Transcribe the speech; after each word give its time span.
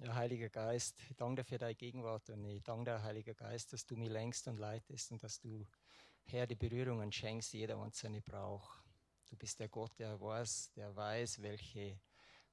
Ja, 0.00 0.14
Heiliger 0.14 0.48
Geist, 0.48 0.96
ich 1.10 1.16
danke 1.16 1.42
dir 1.42 1.44
für 1.44 1.58
deine 1.58 1.74
Gegenwart 1.74 2.30
und 2.30 2.44
ich 2.44 2.62
danke 2.62 2.84
dir, 2.84 3.02
Heiliger 3.02 3.34
Geist, 3.34 3.72
dass 3.72 3.84
du 3.84 3.96
mich 3.96 4.08
längst 4.08 4.46
und 4.46 4.58
leitest 4.58 5.10
und 5.10 5.22
dass 5.24 5.40
du, 5.40 5.66
Herr, 6.24 6.46
die 6.46 6.54
Berührungen 6.54 7.10
schenkst, 7.10 7.52
jeder 7.52 7.78
einzelne 7.78 8.20
braucht. 8.20 8.80
Du 9.28 9.36
bist 9.36 9.58
der 9.58 9.68
Gott, 9.68 9.98
der 9.98 10.20
weiß, 10.20 10.72
der 10.76 10.94
weiß, 10.94 11.42
welche, 11.42 11.98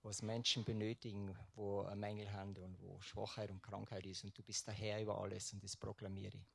was 0.02 0.24
Menschen 0.24 0.64
benötigen, 0.64 1.38
wo 1.54 1.82
ein 1.84 2.00
Mängel 2.00 2.32
haben 2.32 2.56
und 2.58 2.82
wo 2.82 3.00
Schwachheit 3.02 3.52
und 3.52 3.62
Krankheit 3.62 4.06
ist. 4.08 4.24
Und 4.24 4.36
du 4.36 4.42
bist 4.42 4.66
der 4.66 4.74
Herr 4.74 5.02
über 5.02 5.22
alles 5.22 5.54
und 5.54 5.64
das 5.64 5.78
proklamiere 5.78 6.38
ich. 6.38 6.48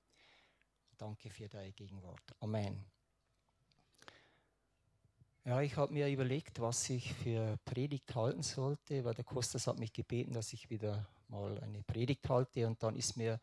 Danke 0.99 1.31
für 1.31 1.49
deine 1.49 1.73
Gegenwart. 1.73 2.35
Amen. 2.41 2.85
Ja, 5.47 5.63
ich 5.63 5.77
habe 5.79 5.95
mir 5.95 6.07
überlegt, 6.09 6.61
was 6.61 6.91
ich 6.91 7.15
für 7.15 7.57
Predigt 7.65 8.15
halten 8.15 8.43
sollte, 8.43 9.07
weil 9.07 9.15
der 9.15 9.25
Kostas 9.25 9.67
hat 9.67 9.79
mich 9.79 9.95
gebeten, 9.95 10.35
dass 10.35 10.53
ich 10.53 10.69
wieder 10.69 11.09
mal 11.29 11.59
eine 11.61 11.83
Predigt 11.83 12.29
halte 12.29 12.67
und 12.67 12.83
dann 12.83 12.95
ist 12.95 13.17
mir 13.17 13.41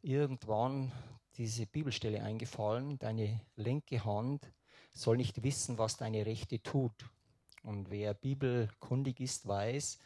irgendwann 0.00 0.90
diese 1.36 1.66
Bibelstelle 1.66 2.22
eingefallen, 2.22 2.98
deine 2.98 3.42
linke 3.56 4.02
Hand 4.06 4.50
soll 4.94 5.18
nicht 5.18 5.42
wissen, 5.42 5.76
was 5.76 5.98
deine 5.98 6.24
rechte 6.24 6.62
tut. 6.62 7.10
Und 7.62 7.90
wer 7.90 8.14
bibelkundig 8.14 9.20
ist, 9.20 9.46
weiß, 9.46 9.98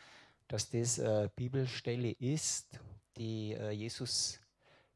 dass 0.49 0.71
das 0.71 0.99
eine 0.99 1.29
Bibelstelle 1.29 2.11
ist, 2.11 2.81
die 3.17 3.53
äh, 3.53 3.71
Jesus 3.71 4.41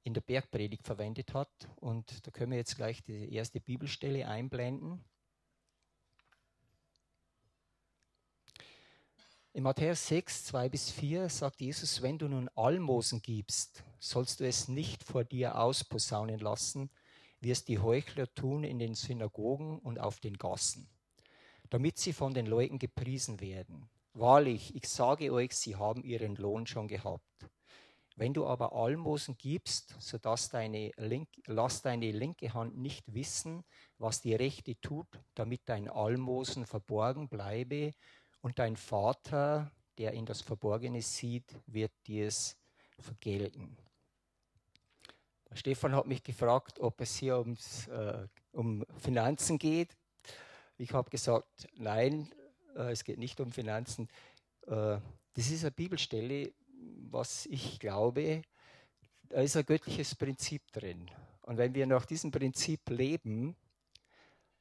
in 0.02 0.14
der 0.14 0.22
Bergpredigt 0.22 0.84
verwendet 0.84 1.34
hat. 1.34 1.68
Und 1.76 2.26
da 2.26 2.32
können 2.32 2.50
wir 2.50 2.58
jetzt 2.58 2.76
gleich 2.76 3.02
die 3.04 3.32
erste 3.32 3.60
Bibelstelle 3.60 4.26
einblenden. 4.26 5.04
In 9.54 9.64
Matthäus 9.64 10.06
6, 10.06 10.44
2 10.46 10.70
bis 10.70 10.90
4 10.90 11.28
sagt 11.28 11.60
Jesus, 11.60 12.00
wenn 12.00 12.16
du 12.16 12.26
nun 12.26 12.48
Almosen 12.54 13.20
gibst, 13.20 13.84
sollst 13.98 14.40
du 14.40 14.46
es 14.46 14.66
nicht 14.66 15.04
vor 15.04 15.24
dir 15.24 15.58
ausposaunen 15.58 16.38
lassen, 16.38 16.88
wie 17.40 17.50
es 17.50 17.62
die 17.62 17.78
Heuchler 17.78 18.32
tun 18.32 18.64
in 18.64 18.78
den 18.78 18.94
Synagogen 18.94 19.78
und 19.78 19.98
auf 19.98 20.20
den 20.20 20.38
Gassen, 20.38 20.88
damit 21.68 21.98
sie 21.98 22.14
von 22.14 22.32
den 22.32 22.46
Leuten 22.46 22.78
gepriesen 22.78 23.42
werden. 23.42 23.90
Wahrlich, 24.14 24.74
ich 24.74 24.88
sage 24.88 25.30
euch, 25.30 25.52
sie 25.52 25.76
haben 25.76 26.02
ihren 26.02 26.36
Lohn 26.36 26.66
schon 26.66 26.88
gehabt. 26.88 27.50
Wenn 28.16 28.32
du 28.32 28.46
aber 28.46 28.72
Almosen 28.72 29.36
gibst, 29.36 29.94
so 29.98 30.16
deine 30.16 30.92
Link, 30.96 31.28
lass 31.46 31.82
deine 31.82 32.10
linke 32.10 32.54
Hand 32.54 32.78
nicht 32.78 33.12
wissen, 33.12 33.64
was 33.98 34.22
die 34.22 34.34
rechte 34.34 34.80
tut, 34.80 35.08
damit 35.34 35.60
dein 35.66 35.90
Almosen 35.90 36.64
verborgen 36.64 37.28
bleibe 37.28 37.92
und 38.42 38.58
dein 38.58 38.76
Vater, 38.76 39.70
der 39.98 40.12
in 40.12 40.26
das 40.26 40.42
Verborgene 40.42 41.00
sieht, 41.00 41.58
wird 41.66 41.92
dir 42.06 42.26
es 42.26 42.56
vergelten. 42.98 43.76
Der 45.50 45.56
Stefan 45.56 45.94
hat 45.94 46.06
mich 46.06 46.22
gefragt, 46.22 46.80
ob 46.80 47.00
es 47.00 47.16
hier 47.16 47.38
ums, 47.38 47.86
äh, 47.88 48.26
um 48.52 48.84
Finanzen 48.98 49.58
geht. 49.58 49.96
Ich 50.76 50.92
habe 50.92 51.10
gesagt, 51.10 51.68
nein, 51.76 52.32
äh, 52.74 52.90
es 52.90 53.04
geht 53.04 53.18
nicht 53.18 53.38
um 53.40 53.52
Finanzen. 53.52 54.08
Äh, 54.66 54.98
das 55.34 55.50
ist 55.50 55.62
eine 55.62 55.70
Bibelstelle, 55.70 56.52
was 57.10 57.46
ich 57.46 57.78
glaube, 57.78 58.42
da 59.28 59.40
ist 59.40 59.56
ein 59.56 59.66
göttliches 59.66 60.14
Prinzip 60.14 60.72
drin. 60.72 61.10
Und 61.42 61.58
wenn 61.58 61.74
wir 61.74 61.86
nach 61.86 62.06
diesem 62.06 62.30
Prinzip 62.30 62.88
leben, 62.88 63.56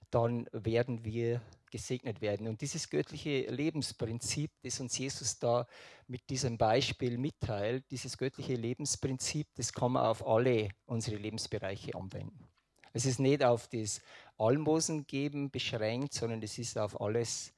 dann 0.09 0.47
werden 0.51 1.03
wir 1.05 1.41
gesegnet 1.71 2.21
werden. 2.21 2.47
Und 2.47 2.61
dieses 2.61 2.89
göttliche 2.89 3.49
Lebensprinzip, 3.49 4.51
das 4.61 4.79
uns 4.79 4.97
Jesus 4.97 5.39
da 5.39 5.65
mit 6.07 6.29
diesem 6.29 6.57
Beispiel 6.57 7.17
mitteilt, 7.17 7.89
dieses 7.89 8.17
göttliche 8.17 8.55
Lebensprinzip, 8.55 9.47
das 9.55 9.73
kann 9.73 9.93
man 9.93 10.05
auf 10.05 10.25
alle 10.27 10.69
unsere 10.85 11.15
Lebensbereiche 11.15 11.95
anwenden. 11.95 12.47
Es 12.93 13.05
ist 13.05 13.19
nicht 13.19 13.43
auf 13.43 13.67
das 13.67 14.01
Almosen 14.37 15.07
geben 15.07 15.49
beschränkt, 15.49 16.13
sondern 16.13 16.43
es 16.43 16.57
ist 16.57 16.77
auf 16.77 16.99
alles 16.99 17.53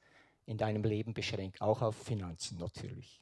in 0.46 0.56
deinem 0.56 0.84
Leben 0.84 1.12
beschränkt, 1.12 1.60
auch 1.60 1.82
auf 1.82 1.96
Finanzen 1.96 2.58
natürlich. 2.58 3.20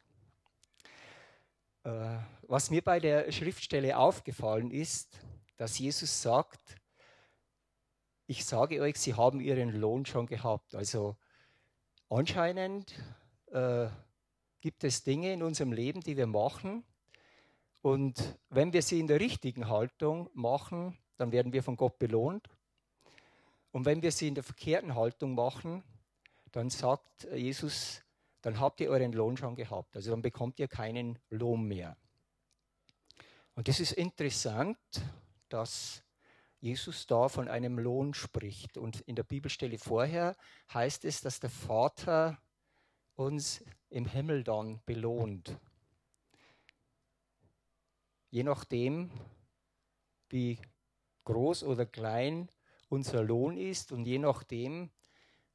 Äh, 1.85 2.19
was 2.43 2.71
mir 2.71 2.83
bei 2.83 3.01
der 3.01 3.33
Schriftstelle 3.33 3.97
aufgefallen 3.97 4.71
ist, 4.71 5.21
dass 5.57 5.79
Jesus 5.79 6.23
sagt, 6.23 6.77
ich 8.33 8.47
sage 8.47 8.81
euch, 8.81 8.97
sie 8.97 9.13
haben 9.13 9.41
ihren 9.41 9.79
Lohn 9.79 10.07
schon 10.07 10.25
gehabt. 10.25 10.75
Also 10.75 11.17
anscheinend 12.09 12.95
äh, 13.51 13.89
gibt 14.63 14.85
es 14.85 15.05
Dinge 15.05 15.35
in 15.35 15.43
unserem 15.43 15.71
Leben, 15.71 16.01
die 16.01 16.17
wir 16.17 16.27
machen. 16.27 16.83
Und 17.83 18.39
wenn 18.49 18.73
wir 18.73 18.81
sie 18.81 19.01
in 19.01 19.07
der 19.07 19.21
richtigen 19.21 19.69
Haltung 19.69 20.31
machen, 20.33 20.97
dann 21.19 21.31
werden 21.31 21.53
wir 21.53 21.63
von 21.63 21.77
Gott 21.77 21.99
belohnt. 21.99 22.49
Und 23.71 23.85
wenn 23.85 24.01
wir 24.01 24.11
sie 24.11 24.29
in 24.29 24.35
der 24.35 24.45
verkehrten 24.45 24.95
Haltung 24.95 25.35
machen, 25.35 25.85
dann 26.53 26.71
sagt 26.71 27.25
Jesus, 27.35 28.01
dann 28.41 28.59
habt 28.59 28.81
ihr 28.81 28.89
euren 28.89 29.13
Lohn 29.13 29.37
schon 29.37 29.57
gehabt. 29.57 29.95
Also 29.95 30.11
dann 30.11 30.23
bekommt 30.23 30.59
ihr 30.59 30.69
keinen 30.69 31.19
Lohn 31.29 31.65
mehr. 31.65 31.99
Und 33.55 33.69
das 33.69 33.79
ist 33.79 33.93
interessant, 33.93 34.79
dass 35.51 36.03
Jesus 36.63 37.09
da 37.09 37.29
von 37.29 37.49
einem 37.49 37.77
Lohn 37.77 38.15
spricht. 38.15 38.79
Und 38.79 39.01
in 39.01 39.17
der 39.17 39.25
Bibelstelle 39.25 39.79
vorher 39.79 40.37
heißt 40.73 41.05
es, 41.05 41.21
dass 41.21 41.41
der 41.41 41.51
Vater 41.51 42.39
uns 43.17 43.65
im 43.91 44.07
Himmel 44.07 44.45
dann 44.45 44.81
belohnt. 44.87 45.59
Je 48.31 48.45
nachdem, 48.45 49.11
wie 50.29 50.61
groß 51.25 51.65
oder 51.65 51.85
klein 51.85 52.49
unser 52.89 53.25
Lohn 53.25 53.57
ist 53.57 53.91
und 53.91 54.05
je 54.07 54.19
nachdem, 54.19 54.91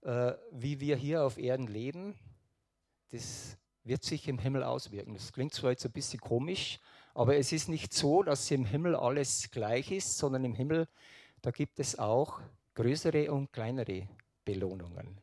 äh, 0.01 0.33
wie 0.51 0.81
wir 0.81 0.97
hier 0.97 1.23
auf 1.23 1.37
Erden 1.37 1.67
leben, 1.67 2.19
das 3.11 3.57
wird 3.85 4.03
sich 4.03 4.27
im 4.27 4.39
Himmel 4.39 4.63
auswirken. 4.63 5.13
Das 5.13 5.31
klingt 5.31 5.53
zwar 5.53 5.71
jetzt 5.71 5.85
ein 5.85 5.93
bisschen 5.93 6.19
komisch, 6.19 6.81
aber 7.17 7.35
es 7.35 7.51
ist 7.51 7.67
nicht 7.67 7.93
so, 7.93 8.21
dass 8.21 8.51
im 8.51 8.63
Himmel 8.63 8.95
alles 8.95 9.49
gleich 9.49 9.91
ist, 9.91 10.19
sondern 10.19 10.45
im 10.45 10.53
Himmel, 10.53 10.87
da 11.41 11.49
gibt 11.49 11.79
es 11.79 11.97
auch 11.97 12.39
größere 12.75 13.31
und 13.31 13.51
kleinere 13.51 14.07
Belohnungen. 14.45 15.17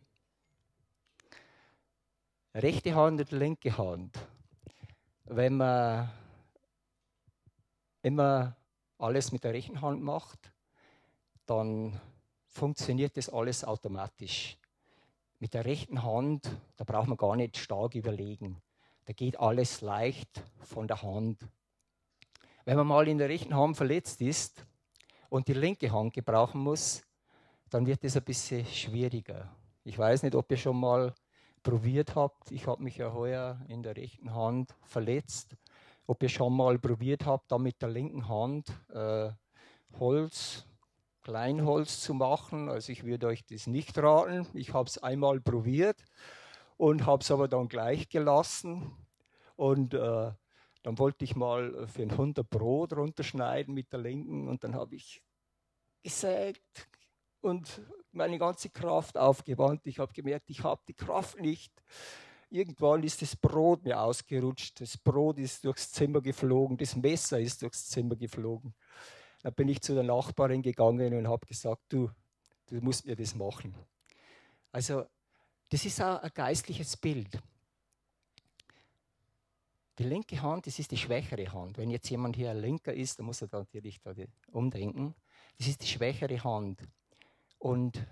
Rechte 2.53 2.97
Hand 2.97 3.21
und 3.21 3.31
linke 3.31 3.79
Hand. 3.79 4.19
Wenn 5.27 5.57
man 5.57 6.11
immer 8.03 8.57
alles 8.99 9.31
mit 9.31 9.45
der 9.45 9.53
rechten 9.53 9.81
Hand 9.81 10.03
macht, 10.03 10.53
dann 11.47 12.01
funktioniert 12.49 13.17
das 13.17 13.29
alles 13.29 13.63
automatisch. 13.63 14.59
Mit 15.39 15.55
der 15.55 15.65
rechten 15.65 16.03
Hand, 16.03 16.51
da 16.77 16.83
braucht 16.83 17.07
man 17.07 17.17
gar 17.17 17.37
nicht 17.37 17.57
stark 17.57 17.95
überlegen. 17.95 18.61
Da 19.05 19.13
geht 19.13 19.39
alles 19.39 19.81
leicht 19.81 20.43
von 20.65 20.89
der 20.89 21.01
Hand 21.01 21.39
wenn 22.65 22.77
man 22.77 22.87
mal 22.87 23.09
in 23.09 23.19
der 23.19 23.29
rechten 23.29 23.55
Hand 23.55 23.77
verletzt 23.77 24.21
ist 24.21 24.65
und 25.29 25.49
die 25.49 25.55
linke 25.55 25.91
Hand 25.93 26.15
gebrauchen 26.15 26.61
muss, 26.61 27.03
dann 27.71 27.87
wird 27.87 28.05
es 28.05 28.17
ein 28.17 28.25
bisschen 28.25 28.65
schwieriger. 28.67 29.55
Ich 29.85 29.99
weiß 29.99 30.23
nicht, 30.23 30.35
ob 30.35 30.51
ihr 30.51 30.57
schon 30.57 30.79
mal 30.79 31.15
probiert 31.63 32.15
habt. 32.15 32.51
Ich 32.51 32.67
habe 32.67 32.83
mich 32.83 32.97
ja 32.97 33.13
heuer 33.13 33.61
in 33.69 33.83
der 33.83 33.97
rechten 33.97 34.35
Hand 34.35 34.75
verletzt. 34.85 35.57
Ob 36.07 36.23
ihr 36.23 36.29
schon 36.29 36.55
mal 36.55 36.79
probiert 36.79 37.27
habt, 37.27 37.51
da 37.51 37.59
mit 37.59 37.81
der 37.83 37.89
linken 37.89 38.29
Hand 38.29 38.69
äh, 38.91 39.31
Holz, 39.99 40.67
Kleinholz 41.23 42.01
zu 42.01 42.15
machen. 42.15 42.69
Also 42.69 42.93
ich 42.93 43.05
würde 43.05 43.27
euch 43.27 43.45
das 43.47 43.67
nicht 43.67 43.97
raten. 43.99 44.47
Ich 44.55 44.73
habe 44.73 44.89
es 44.89 44.99
einmal 44.99 45.41
probiert 45.41 46.05
und 46.77 47.07
habe 47.07 47.23
es 47.23 47.31
aber 47.31 47.49
dann 47.49 47.69
gleich 47.69 48.09
gelassen. 48.09 48.93
Und 49.57 49.95
äh, 49.95 50.33
dann 50.85 50.99
wollte 50.99 51.25
ich 51.25 51.35
mal 51.35 51.75
äh, 51.75 51.87
für 51.89 52.03
ein 52.03 52.35
Brot 52.35 52.93
runterschneiden 52.93 53.75
mit 53.75 53.93
der 53.93 54.01
linken 54.01 54.49
und 54.49 54.63
dann 54.63 54.75
habe 54.77 54.95
ich 54.95 55.23
gesägt 56.03 56.89
und 57.41 57.83
meine 58.13 58.39
ganze 58.39 58.69
Kraft 58.71 59.17
aufgewandt. 59.17 59.87
Ich 59.87 59.99
habe 59.99 60.13
gemerkt, 60.13 60.51
ich 60.51 60.63
habe 60.63 60.83
die 60.87 60.95
Kraft 60.95 61.41
nicht. 61.41 61.73
Irgendwann 62.51 63.03
ist 63.03 63.23
das 63.23 63.35
Brot 63.35 63.83
mir 63.83 63.99
ausgerutscht. 63.99 64.81
Das 64.81 64.97
Brot 64.99 65.39
ist 65.39 65.65
durchs 65.65 65.91
Zimmer 65.91 66.21
geflogen. 66.21 66.77
Das 66.77 66.95
Messer 66.95 67.41
ist 67.41 67.63
durchs 67.63 67.89
Zimmer 67.89 68.15
geflogen. 68.15 68.75
Da 69.43 69.51
bin 69.51 69.69
ich 69.69 69.81
zu 69.81 69.95
der 69.95 70.05
Nachbarin 70.05 70.63
gegangen 70.63 71.15
und 71.15 71.29
habe 71.29 71.47
gesagt, 71.47 71.83
du, 71.89 72.11
du 72.67 72.77
musst 72.77 73.07
mir 73.07 73.17
das 73.17 73.35
machen. 73.35 73.75
Also, 74.71 75.07
das 75.71 75.85
ist 75.85 76.01
auch 76.01 76.23
ein 76.23 76.31
geistliches 76.35 76.97
Bild. 76.97 77.41
Die 79.99 80.05
linke 80.05 80.43
Hand, 80.43 80.67
das 80.67 80.79
ist 80.79 80.91
die 80.91 80.97
schwächere 80.97 81.53
Hand. 81.53 81.79
Wenn 81.79 81.91
jetzt 81.91 82.11
jemand 82.11 82.35
hier 82.35 82.51
ein 82.51 82.61
Linker 82.61 82.93
ist, 82.93 83.19
dann 83.19 83.27
muss 83.27 83.43
er 83.43 83.49
natürlich 83.53 84.01
da 84.01 84.13
umdenken. 84.51 85.15
Das 85.59 85.69
ist 85.69 85.83
die 85.83 85.87
schwächere 85.87 86.43
Hand. 86.43 86.83
Und 87.59 88.05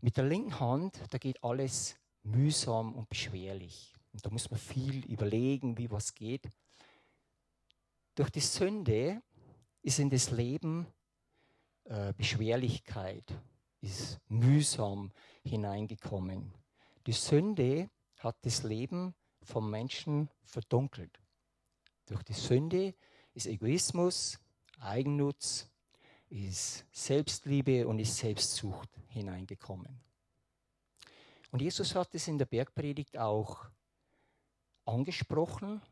mit 0.00 0.16
der 0.16 0.24
linken 0.24 0.58
Hand, 0.58 1.00
da 1.10 1.18
geht 1.18 1.44
alles 1.44 1.96
mühsam 2.22 2.94
und 2.94 3.08
beschwerlich. 3.08 3.94
Und 4.12 4.24
da 4.24 4.30
muss 4.30 4.50
man 4.50 4.58
viel 4.58 5.04
überlegen, 5.04 5.76
wie 5.76 5.90
was 5.90 6.14
geht. 6.14 6.50
Durch 8.14 8.30
die 8.30 8.40
Sünde 8.40 9.22
ist 9.82 9.98
in 9.98 10.10
das 10.10 10.30
Leben 10.30 10.86
äh, 11.84 12.12
Beschwerlichkeit, 12.14 13.24
ist 13.80 14.18
mühsam 14.28 15.12
hineingekommen. 15.44 16.52
Die 17.06 17.12
Sünde 17.12 17.90
hat 18.18 18.36
das 18.42 18.62
Leben 18.62 19.14
vom 19.42 19.70
Menschen 19.70 20.28
verdunkelt. 20.42 21.20
Durch 22.06 22.22
die 22.22 22.34
Sünde 22.34 22.94
ist 23.34 23.46
Egoismus, 23.46 24.38
Eigennutz, 24.80 25.68
ist 26.28 26.84
Selbstliebe 26.92 27.86
und 27.86 27.98
ist 27.98 28.16
Selbstsucht 28.16 28.88
hineingekommen. 29.08 30.00
Und 31.50 31.62
Jesus 31.62 31.94
hat 31.94 32.14
es 32.14 32.28
in 32.28 32.38
der 32.38 32.46
Bergpredigt 32.46 33.18
auch 33.18 33.66
angesprochen 34.84 35.82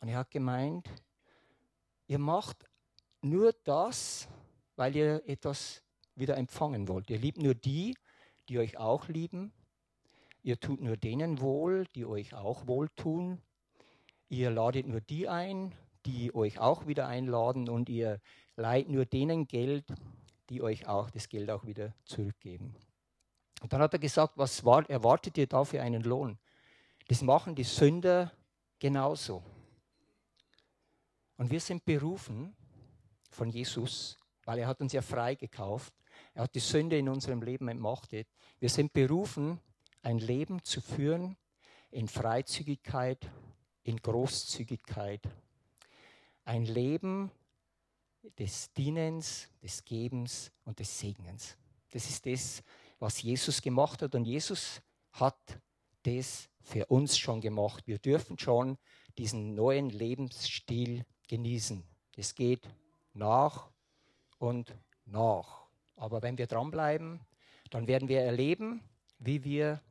und 0.00 0.08
er 0.08 0.18
hat 0.18 0.30
gemeint, 0.30 0.88
ihr 2.06 2.18
macht 2.18 2.68
nur 3.20 3.52
das, 3.64 4.28
weil 4.76 4.94
ihr 4.94 5.22
etwas 5.26 5.82
wieder 6.14 6.36
empfangen 6.36 6.86
wollt. 6.88 7.10
Ihr 7.10 7.18
liebt 7.18 7.38
nur 7.38 7.54
die, 7.54 7.96
die 8.48 8.58
euch 8.58 8.78
auch 8.78 9.08
lieben. 9.08 9.52
Ihr 10.42 10.58
tut 10.60 10.80
nur 10.80 10.96
denen 10.96 11.40
wohl, 11.40 11.86
die 11.94 12.06
euch 12.06 12.34
auch 12.34 12.66
wohltun. 12.66 13.40
Ihr 14.28 14.50
ladet 14.50 14.86
nur 14.86 15.00
die 15.00 15.28
ein, 15.28 15.74
die 16.06 16.34
euch 16.34 16.58
auch 16.58 16.86
wieder 16.86 17.06
einladen 17.06 17.68
und 17.68 17.88
ihr 17.88 18.20
leiht 18.56 18.88
nur 18.88 19.04
denen 19.04 19.46
Geld, 19.46 19.84
die 20.48 20.62
euch 20.62 20.86
auch 20.86 21.10
das 21.10 21.28
Geld 21.28 21.50
auch 21.50 21.66
wieder 21.66 21.92
zurückgeben. 22.04 22.74
Und 23.60 23.72
dann 23.72 23.80
hat 23.80 23.92
er 23.92 23.98
gesagt, 23.98 24.34
was 24.36 24.60
erwartet 24.60 25.36
ihr 25.38 25.46
da 25.46 25.64
für 25.64 25.82
einen 25.82 26.02
Lohn? 26.02 26.38
Das 27.08 27.22
machen 27.22 27.54
die 27.54 27.64
Sünder 27.64 28.32
genauso. 28.78 29.42
Und 31.36 31.50
wir 31.50 31.60
sind 31.60 31.84
berufen 31.84 32.54
von 33.30 33.48
Jesus, 33.50 34.18
weil 34.44 34.58
er 34.58 34.66
hat 34.66 34.80
uns 34.80 34.92
ja 34.92 35.02
frei 35.02 35.34
gekauft. 35.34 35.92
Er 36.34 36.44
hat 36.44 36.54
die 36.54 36.60
Sünde 36.60 36.98
in 36.98 37.08
unserem 37.08 37.42
Leben 37.42 37.68
entmachtet. 37.68 38.28
Wir 38.58 38.68
sind 38.68 38.92
berufen, 38.92 39.60
ein 40.08 40.18
Leben 40.20 40.64
zu 40.64 40.80
führen 40.80 41.36
in 41.90 42.08
Freizügigkeit, 42.08 43.30
in 43.82 43.98
Großzügigkeit. 43.98 45.20
Ein 46.46 46.64
Leben 46.64 47.30
des 48.38 48.72
Dienens, 48.72 49.50
des 49.62 49.84
Gebens 49.84 50.50
und 50.64 50.78
des 50.78 50.98
Segnens. 50.98 51.58
Das 51.90 52.08
ist 52.08 52.24
das, 52.24 52.62
was 52.98 53.20
Jesus 53.20 53.60
gemacht 53.60 54.00
hat. 54.00 54.14
Und 54.14 54.24
Jesus 54.24 54.80
hat 55.12 55.60
das 56.04 56.48
für 56.62 56.86
uns 56.86 57.18
schon 57.18 57.42
gemacht. 57.42 57.86
Wir 57.86 57.98
dürfen 57.98 58.38
schon 58.38 58.78
diesen 59.18 59.54
neuen 59.54 59.90
Lebensstil 59.90 61.04
genießen. 61.28 61.84
Das 62.16 62.34
geht 62.34 62.66
nach 63.12 63.70
und 64.38 64.74
nach. 65.04 65.66
Aber 65.96 66.22
wenn 66.22 66.38
wir 66.38 66.46
dranbleiben, 66.46 67.20
dann 67.68 67.86
werden 67.86 68.08
wir 68.08 68.22
erleben, 68.22 68.82
wie 69.18 69.44
wir 69.44 69.82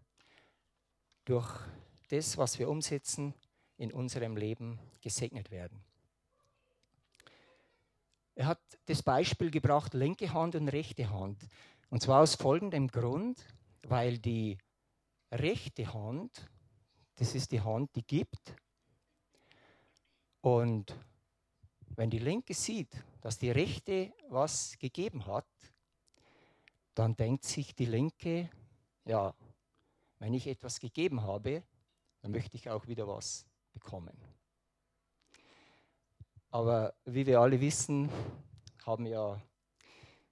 durch 1.27 1.59
das, 2.07 2.37
was 2.37 2.57
wir 2.57 2.69
umsetzen, 2.69 3.33
in 3.77 3.91
unserem 3.91 4.37
Leben 4.37 4.79
gesegnet 5.01 5.51
werden. 5.51 5.83
Er 8.35 8.47
hat 8.47 8.61
das 8.85 9.03
Beispiel 9.03 9.51
gebracht, 9.51 9.93
linke 9.93 10.33
Hand 10.33 10.55
und 10.55 10.69
rechte 10.69 11.09
Hand. 11.09 11.37
Und 11.89 12.01
zwar 12.01 12.21
aus 12.21 12.35
folgendem 12.35 12.87
Grund, 12.87 13.45
weil 13.83 14.19
die 14.19 14.57
rechte 15.31 15.93
Hand, 15.93 16.49
das 17.15 17.35
ist 17.35 17.51
die 17.51 17.61
Hand, 17.61 17.95
die 17.95 18.03
gibt. 18.03 18.55
Und 20.41 20.95
wenn 21.95 22.09
die 22.09 22.19
linke 22.19 22.53
sieht, 22.53 23.03
dass 23.21 23.37
die 23.37 23.51
rechte 23.51 24.13
was 24.29 24.77
gegeben 24.79 25.25
hat, 25.25 25.47
dann 26.93 27.15
denkt 27.17 27.43
sich 27.43 27.75
die 27.75 27.85
linke, 27.85 28.49
ja, 29.03 29.33
wenn 30.19 30.33
ich 30.33 30.47
etwas 30.47 30.79
gegeben 30.79 31.21
habe, 31.21 31.63
dann 32.21 32.31
möchte 32.31 32.57
ich 32.57 32.69
auch 32.69 32.87
wieder 32.87 33.07
was 33.07 33.45
bekommen. 33.73 34.17
Aber 36.49 36.95
wie 37.05 37.25
wir 37.25 37.39
alle 37.39 37.59
wissen, 37.59 38.09
haben 38.85 39.05
ja 39.05 39.41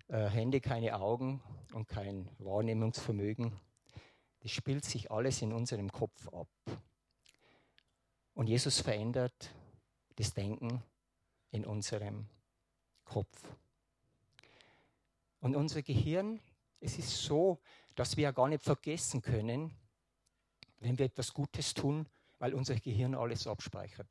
äh, 0.07 0.27
Hände 0.27 0.61
keine 0.61 0.99
Augen 0.99 1.41
und 1.73 1.87
kein 1.87 2.29
Wahrnehmungsvermögen. 2.39 3.59
Das 4.39 4.51
spielt 4.51 4.85
sich 4.85 5.11
alles 5.11 5.41
in 5.41 5.51
unserem 5.51 5.91
Kopf 5.91 6.27
ab. 6.29 6.47
Und 8.33 8.47
Jesus 8.47 8.79
verändert 8.79 9.53
das 10.15 10.33
Denken 10.33 10.83
in 11.51 11.65
unserem 11.65 12.27
Kopf. 13.03 13.55
Und 15.39 15.55
unser 15.55 15.81
Gehirn, 15.81 16.39
es 16.79 16.97
ist 16.97 17.23
so, 17.23 17.59
dass 17.95 18.17
wir 18.17 18.25
ja 18.25 18.31
gar 18.31 18.47
nicht 18.47 18.63
vergessen 18.63 19.21
können, 19.21 19.71
wenn 20.79 20.97
wir 20.99 21.05
etwas 21.05 21.33
Gutes 21.33 21.73
tun, 21.73 22.07
weil 22.39 22.53
unser 22.53 22.75
Gehirn 22.75 23.15
alles 23.15 23.47
abspeichert. 23.47 24.07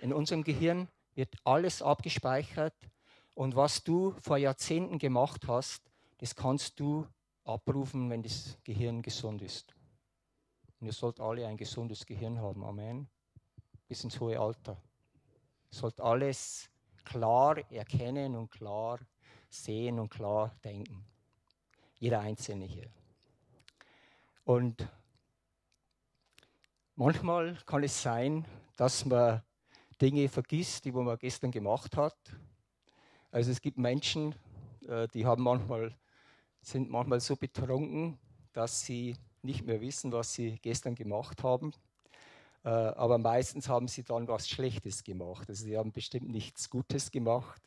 In 0.00 0.12
unserem 0.12 0.44
Gehirn 0.44 0.88
wird 1.14 1.34
alles 1.44 1.82
abgespeichert 1.82 2.74
und 3.34 3.56
was 3.56 3.82
du 3.82 4.14
vor 4.20 4.36
Jahrzehnten 4.36 4.98
gemacht 4.98 5.46
hast, 5.48 5.82
das 6.18 6.34
kannst 6.34 6.78
du 6.80 7.06
abrufen, 7.44 8.10
wenn 8.10 8.22
das 8.22 8.58
Gehirn 8.64 9.02
gesund 9.02 9.42
ist. 9.42 9.74
Und 10.80 10.86
ihr 10.86 10.92
sollt 10.92 11.20
alle 11.20 11.46
ein 11.46 11.56
gesundes 11.56 12.06
Gehirn 12.06 12.40
haben. 12.40 12.64
Amen. 12.64 13.08
Bis 13.88 14.04
ins 14.04 14.20
hohe 14.20 14.38
Alter. 14.38 14.76
Ihr 15.70 15.78
sollt 15.78 16.00
alles 16.00 16.70
klar 17.04 17.58
erkennen 17.70 18.36
und 18.36 18.50
klar 18.50 19.00
sehen 19.48 19.98
und 19.98 20.10
klar 20.10 20.54
denken. 20.62 21.04
Jeder 21.98 22.20
Einzelne 22.20 22.64
hier. 22.64 22.88
Und 24.44 24.88
manchmal 26.94 27.56
kann 27.66 27.82
es 27.82 28.00
sein, 28.00 28.44
dass 28.76 29.04
man 29.04 29.42
Dinge 30.00 30.28
vergisst, 30.28 30.84
die 30.84 30.92
man 30.92 31.18
gestern 31.18 31.50
gemacht 31.50 31.96
hat. 31.96 32.16
Also 33.30 33.50
es 33.50 33.60
gibt 33.60 33.78
Menschen, 33.78 34.34
äh, 34.86 35.08
die 35.08 35.26
haben 35.26 35.42
manchmal, 35.42 35.94
sind 36.60 36.88
manchmal 36.88 37.20
so 37.20 37.36
betrunken, 37.36 38.18
dass 38.52 38.80
sie 38.80 39.16
nicht 39.42 39.64
mehr 39.64 39.80
wissen, 39.80 40.12
was 40.12 40.32
sie 40.32 40.58
gestern 40.62 40.94
gemacht 40.94 41.42
haben. 41.42 41.72
Äh, 42.64 42.68
aber 42.68 43.18
meistens 43.18 43.68
haben 43.68 43.88
sie 43.88 44.04
dann 44.04 44.28
was 44.28 44.48
Schlechtes 44.48 45.02
gemacht. 45.02 45.48
Also 45.48 45.64
sie 45.64 45.76
haben 45.76 45.92
bestimmt 45.92 46.28
nichts 46.28 46.70
Gutes 46.70 47.10
gemacht. 47.10 47.60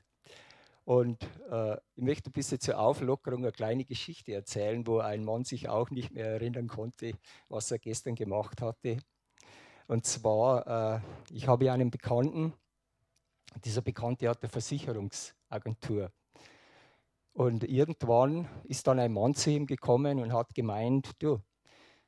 Und 0.91 1.23
äh, 1.49 1.77
ich 1.95 2.03
möchte 2.03 2.29
ein 2.29 2.33
bisschen 2.33 2.59
zur 2.59 2.77
Auflockerung 2.77 3.43
eine 3.43 3.53
kleine 3.53 3.85
Geschichte 3.85 4.33
erzählen, 4.33 4.85
wo 4.85 4.99
ein 4.99 5.23
Mann 5.23 5.45
sich 5.45 5.69
auch 5.69 5.89
nicht 5.89 6.11
mehr 6.11 6.25
erinnern 6.25 6.67
konnte, 6.67 7.13
was 7.47 7.71
er 7.71 7.79
gestern 7.79 8.13
gemacht 8.13 8.61
hatte. 8.61 8.97
Und 9.87 10.05
zwar, 10.05 10.97
äh, 10.97 11.01
ich 11.33 11.47
habe 11.47 11.71
einen 11.71 11.91
Bekannten, 11.91 12.51
dieser 13.63 13.81
Bekannte 13.81 14.27
hat 14.27 14.43
eine 14.43 14.49
Versicherungsagentur. 14.49 16.11
Und 17.31 17.63
irgendwann 17.63 18.49
ist 18.65 18.85
dann 18.85 18.99
ein 18.99 19.13
Mann 19.13 19.33
zu 19.33 19.49
ihm 19.49 19.67
gekommen 19.67 20.19
und 20.19 20.33
hat 20.33 20.53
gemeint, 20.53 21.11
du, 21.19 21.41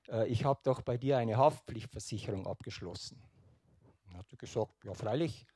äh, 0.09 0.27
ich 0.27 0.43
habe 0.43 0.59
doch 0.61 0.81
bei 0.81 0.97
dir 0.97 1.19
eine 1.19 1.37
Haftpflichtversicherung 1.37 2.45
abgeschlossen. 2.47 3.23
Dann 4.03 4.17
hat 4.17 4.29
er 4.29 4.37
gesagt, 4.37 4.83
ja 4.83 4.93
freilich. 4.93 5.47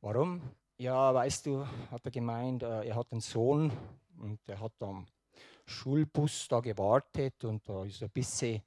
Warum? 0.00 0.54
Ja, 0.76 1.14
weißt 1.14 1.46
du, 1.46 1.64
hat 1.92 2.04
er 2.04 2.10
gemeint, 2.10 2.64
äh, 2.64 2.88
er 2.88 2.96
hat 2.96 3.12
einen 3.12 3.20
Sohn 3.20 3.70
und 4.18 4.40
der 4.48 4.58
hat 4.58 4.72
am 4.80 5.06
Schulbus 5.66 6.48
da 6.48 6.58
gewartet 6.58 7.44
und 7.44 7.68
da 7.68 7.84
ist 7.84 8.02
er 8.02 8.08
ein 8.08 8.10
bisschen 8.10 8.60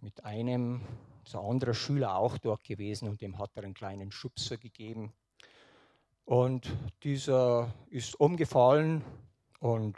mit 0.00 0.24
einem 0.24 0.82
so 1.24 1.40
ein 1.40 1.46
anderer 1.46 1.74
Schüler 1.74 2.14
auch 2.16 2.38
dort 2.38 2.62
gewesen 2.62 3.08
und 3.08 3.20
dem 3.20 3.38
hat 3.38 3.56
er 3.56 3.64
einen 3.64 3.74
kleinen 3.74 4.12
Schubser 4.12 4.56
gegeben. 4.56 5.12
Und 6.24 6.72
dieser 7.02 7.74
ist 7.90 8.20
umgefallen 8.20 9.04
und 9.58 9.96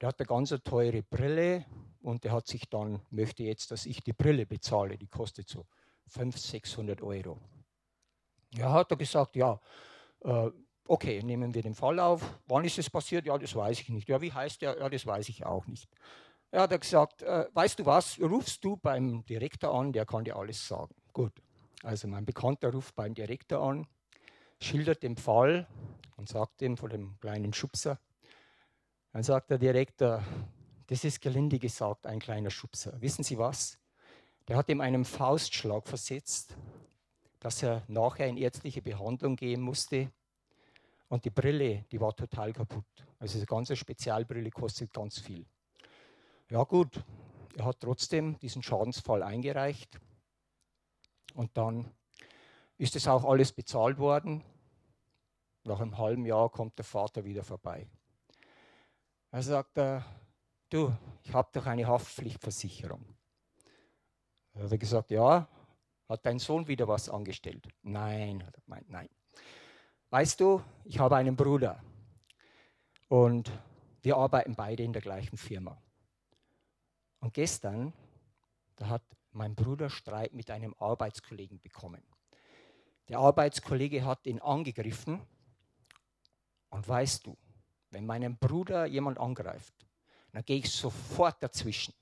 der 0.00 0.10
hat 0.10 0.20
eine 0.20 0.26
ganz 0.26 0.50
teure 0.62 1.02
Brille 1.02 1.66
und 2.02 2.22
der 2.22 2.30
hat 2.30 2.46
sich 2.46 2.68
dann, 2.68 3.00
möchte 3.10 3.42
jetzt, 3.42 3.72
dass 3.72 3.84
ich 3.84 4.04
die 4.04 4.12
Brille 4.12 4.46
bezahle, 4.46 4.96
die 4.96 5.08
kostet 5.08 5.48
so 5.48 5.66
500, 6.06 6.40
600 6.40 7.02
Euro. 7.02 7.40
Ja, 8.54 8.72
hat 8.72 8.92
er 8.92 8.96
gesagt, 8.96 9.34
ja, 9.34 9.60
äh, 10.20 10.50
okay, 10.88 11.22
nehmen 11.22 11.54
wir 11.54 11.62
den 11.62 11.74
Fall 11.74 12.00
auf. 12.00 12.22
Wann 12.46 12.64
ist 12.64 12.78
es 12.78 12.90
passiert? 12.90 13.26
Ja, 13.26 13.38
das 13.38 13.54
weiß 13.54 13.80
ich 13.80 13.88
nicht. 13.90 14.08
Ja, 14.08 14.20
wie 14.20 14.32
heißt 14.32 14.62
der? 14.62 14.78
Ja, 14.78 14.88
das 14.88 15.06
weiß 15.06 15.28
ich 15.28 15.46
auch 15.46 15.66
nicht. 15.66 15.88
Er 16.50 16.62
hat 16.62 16.80
gesagt, 16.80 17.22
äh, 17.22 17.46
weißt 17.52 17.78
du 17.78 17.86
was, 17.86 18.18
rufst 18.20 18.64
du 18.64 18.76
beim 18.76 19.24
Direktor 19.26 19.74
an, 19.74 19.92
der 19.92 20.06
kann 20.06 20.24
dir 20.24 20.36
alles 20.36 20.66
sagen. 20.66 20.94
Gut, 21.12 21.32
also 21.82 22.08
mein 22.08 22.24
Bekannter 22.24 22.72
ruft 22.72 22.94
beim 22.96 23.14
Direktor 23.14 23.62
an, 23.62 23.86
schildert 24.60 25.02
den 25.02 25.16
Fall 25.16 25.66
und 26.16 26.28
sagt 26.28 26.62
ihm 26.62 26.78
von 26.78 26.88
dem 26.88 27.20
kleinen 27.20 27.52
Schubser. 27.52 27.98
Dann 29.12 29.22
sagt 29.22 29.50
der 29.50 29.58
Direktor, 29.58 30.22
das 30.86 31.04
ist 31.04 31.20
gelinde 31.20 31.58
gesagt 31.58 32.06
ein 32.06 32.18
kleiner 32.18 32.50
Schubser. 32.50 32.98
Wissen 33.02 33.22
Sie 33.22 33.36
was? 33.36 33.78
Der 34.48 34.56
hat 34.56 34.70
ihm 34.70 34.80
einen 34.80 35.04
Faustschlag 35.04 35.86
versetzt, 35.86 36.56
dass 37.40 37.62
er 37.62 37.82
nachher 37.88 38.26
in 38.26 38.38
ärztliche 38.38 38.80
Behandlung 38.80 39.36
gehen 39.36 39.60
musste. 39.60 40.10
Und 41.08 41.24
die 41.24 41.30
Brille, 41.30 41.84
die 41.90 42.00
war 42.00 42.14
total 42.14 42.52
kaputt. 42.52 42.84
Also 43.18 43.38
eine 43.38 43.46
ganze 43.46 43.76
Spezialbrille 43.76 44.50
kostet 44.50 44.92
ganz 44.92 45.18
viel. 45.18 45.46
Ja 46.50 46.64
gut, 46.64 47.02
er 47.56 47.64
hat 47.64 47.80
trotzdem 47.80 48.38
diesen 48.38 48.62
Schadensfall 48.62 49.22
eingereicht. 49.22 49.98
Und 51.34 51.56
dann 51.56 51.90
ist 52.76 52.94
es 52.96 53.08
auch 53.08 53.24
alles 53.24 53.52
bezahlt 53.52 53.98
worden. 53.98 54.44
Nach 55.64 55.80
einem 55.80 55.98
halben 55.98 56.24
Jahr 56.24 56.50
kommt 56.50 56.78
der 56.78 56.84
Vater 56.84 57.24
wieder 57.24 57.42
vorbei. 57.42 57.88
Er 59.30 59.42
sagt, 59.42 59.76
er, 59.76 60.04
du, 60.70 60.94
ich 61.22 61.32
habe 61.34 61.50
doch 61.52 61.66
eine 61.66 61.86
Haftpflichtversicherung. 61.86 63.04
Da 64.52 64.62
hat 64.62 64.72
er 64.72 64.78
gesagt, 64.78 65.10
ja, 65.10 65.48
hat 66.08 66.24
dein 66.24 66.38
Sohn 66.38 66.66
wieder 66.66 66.88
was 66.88 67.08
angestellt? 67.08 67.68
Nein, 67.82 68.46
hat 68.46 68.54
er 68.56 68.62
gemeint, 68.62 68.88
nein. 68.88 69.08
Weißt 70.10 70.40
du, 70.40 70.62
ich 70.84 70.98
habe 70.98 71.16
einen 71.16 71.36
Bruder 71.36 71.82
und 73.08 73.52
wir 74.00 74.16
arbeiten 74.16 74.54
beide 74.54 74.82
in 74.82 74.94
der 74.94 75.02
gleichen 75.02 75.36
Firma. 75.36 75.82
Und 77.20 77.34
gestern, 77.34 77.92
da 78.76 78.88
hat 78.88 79.02
mein 79.32 79.54
Bruder 79.54 79.90
Streit 79.90 80.32
mit 80.32 80.50
einem 80.50 80.74
Arbeitskollegen 80.78 81.60
bekommen. 81.60 82.02
Der 83.08 83.18
Arbeitskollege 83.18 84.02
hat 84.04 84.26
ihn 84.26 84.40
angegriffen 84.40 85.20
und 86.70 86.88
weißt 86.88 87.26
du, 87.26 87.36
wenn 87.90 88.06
meinen 88.06 88.38
Bruder 88.38 88.86
jemand 88.86 89.18
angreift, 89.18 89.74
dann 90.32 90.42
gehe 90.42 90.58
ich 90.58 90.72
sofort 90.72 91.42
dazwischen. 91.42 91.92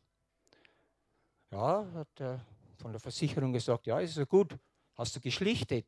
Ja, 1.51 1.85
hat 1.95 2.21
er 2.21 2.45
von 2.79 2.93
der 2.93 3.01
Versicherung 3.01 3.53
gesagt, 3.53 3.87
ja, 3.87 3.99
ist 3.99 4.17
ja 4.17 4.25
gut. 4.25 4.57
Hast 4.95 5.17
du 5.17 5.21
geschlichtet? 5.21 5.87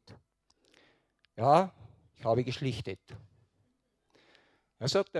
Ja, 1.36 1.72
ich 2.18 2.24
habe 2.24 2.44
geschlichtet. 2.44 3.00
Er 4.78 4.88
sagt 4.88 5.16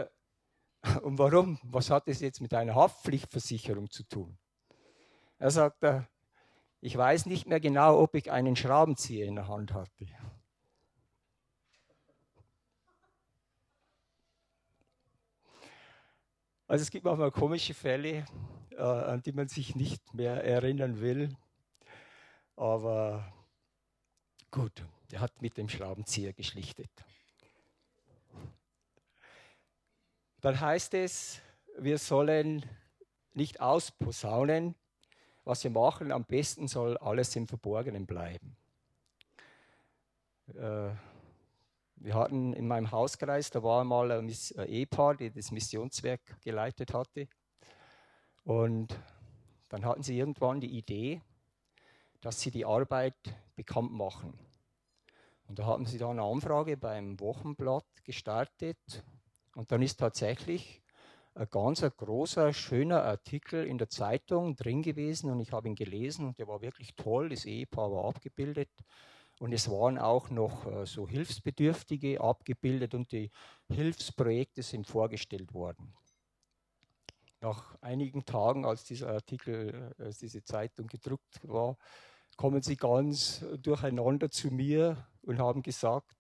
und 1.02 1.18
warum? 1.18 1.58
Was 1.62 1.90
hat 1.90 2.08
das 2.08 2.20
jetzt 2.20 2.40
mit 2.40 2.52
einer 2.54 2.74
Haftpflichtversicherung 2.74 3.90
zu 3.90 4.02
tun? 4.04 4.36
Er 5.38 5.50
sagt, 5.50 5.84
ich 6.80 6.96
weiß 6.96 7.26
nicht 7.26 7.46
mehr 7.46 7.60
genau, 7.60 8.00
ob 8.00 8.14
ich 8.14 8.30
einen 8.30 8.56
Schraubenzieher 8.56 9.26
in 9.26 9.36
der 9.36 9.48
Hand 9.48 9.72
hatte. 9.72 10.06
Also 16.66 16.82
es 16.82 16.90
gibt 16.90 17.04
manchmal 17.04 17.30
komische 17.30 17.74
Fälle, 17.74 18.26
äh, 18.72 18.82
an 18.82 19.22
die 19.22 19.32
man 19.32 19.48
sich 19.48 19.74
nicht 19.74 20.12
mehr 20.12 20.44
erinnern 20.44 21.00
will. 21.00 21.34
Aber 22.56 23.32
gut, 24.50 24.84
der 25.10 25.20
hat 25.20 25.40
mit 25.42 25.56
dem 25.56 25.68
Schraubenzieher 25.68 26.32
geschlichtet. 26.32 26.90
Dann 30.40 30.60
heißt 30.60 30.94
es, 30.94 31.40
wir 31.78 31.98
sollen 31.98 32.64
nicht 33.34 33.60
ausposaunen, 33.60 34.74
was 35.44 35.64
wir 35.64 35.70
machen. 35.70 36.12
Am 36.12 36.24
besten 36.24 36.68
soll 36.68 36.96
alles 36.98 37.34
im 37.36 37.48
Verborgenen 37.48 38.06
bleiben. 38.06 38.56
Äh, 40.54 40.90
wir 41.96 42.14
hatten 42.14 42.52
in 42.52 42.68
meinem 42.68 42.92
Hauskreis, 42.92 43.50
da 43.50 43.62
war 43.62 43.82
mal 43.84 44.12
ein, 44.12 44.28
Ehepaar, 44.28 45.16
die 45.16 45.30
das 45.30 45.50
Missionswerk 45.50 46.40
geleitet 46.42 46.94
hatte. 46.94 47.28
Und 48.44 48.96
dann 49.68 49.84
hatten 49.84 50.02
sie 50.02 50.16
irgendwann 50.16 50.60
die 50.60 50.78
Idee, 50.78 51.20
dass 52.20 52.40
sie 52.40 52.50
die 52.50 52.64
Arbeit 52.64 53.16
bekannt 53.56 53.92
machen. 53.92 54.38
Und 55.48 55.58
da 55.58 55.64
haben 55.64 55.86
sie 55.86 55.98
dann 55.98 56.18
eine 56.18 56.22
Anfrage 56.22 56.76
beim 56.76 57.18
Wochenblatt 57.20 57.86
gestartet. 58.04 58.78
Und 59.54 59.72
dann 59.72 59.80
ist 59.80 59.98
tatsächlich 59.98 60.82
ein 61.34 61.48
ganz 61.50 61.80
großer, 61.80 62.52
schöner 62.52 63.02
Artikel 63.02 63.66
in 63.66 63.78
der 63.78 63.88
Zeitung 63.88 64.56
drin 64.56 64.82
gewesen. 64.82 65.30
Und 65.30 65.40
ich 65.40 65.52
habe 65.52 65.68
ihn 65.68 65.74
gelesen 65.74 66.26
und 66.26 66.38
der 66.38 66.48
war 66.48 66.60
wirklich 66.60 66.94
toll. 66.96 67.30
Das 67.30 67.46
Ehepaar 67.46 67.90
war 67.90 68.04
abgebildet. 68.04 68.68
Und 69.40 69.52
es 69.52 69.70
waren 69.70 69.98
auch 69.98 70.30
noch 70.30 70.66
äh, 70.66 70.84
so 70.84 71.08
Hilfsbedürftige 71.08 72.20
abgebildet 72.20 72.94
und 72.94 73.12
die 73.12 73.30
Hilfsprojekte 73.68 74.62
sind 74.62 74.86
vorgestellt 74.86 75.54
worden. 75.54 75.94
Nach 77.40 77.80
einigen 77.80 78.24
Tagen, 78.24 78.66
als 78.66 78.82
dieser 78.82 79.10
Artikel, 79.10 79.94
äh, 79.98 80.02
als 80.02 80.18
diese 80.18 80.42
Zeitung 80.42 80.88
gedruckt 80.88 81.38
war, 81.44 81.78
kommen 82.36 82.62
sie 82.62 82.76
ganz 82.76 83.44
durcheinander 83.62 84.28
zu 84.28 84.48
mir 84.50 85.06
und 85.28 85.38
haben 85.38 85.62
gesagt, 85.62 86.16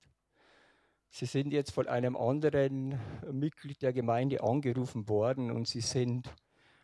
sie 1.08 1.26
sind 1.26 1.52
jetzt 1.52 1.72
von 1.72 1.88
einem 1.88 2.16
anderen 2.16 3.00
Mitglied 3.32 3.80
der 3.82 3.92
Gemeinde 3.92 4.42
angerufen 4.42 5.08
worden 5.08 5.50
und 5.50 5.66
sie 5.66 5.80
sind 5.80 6.32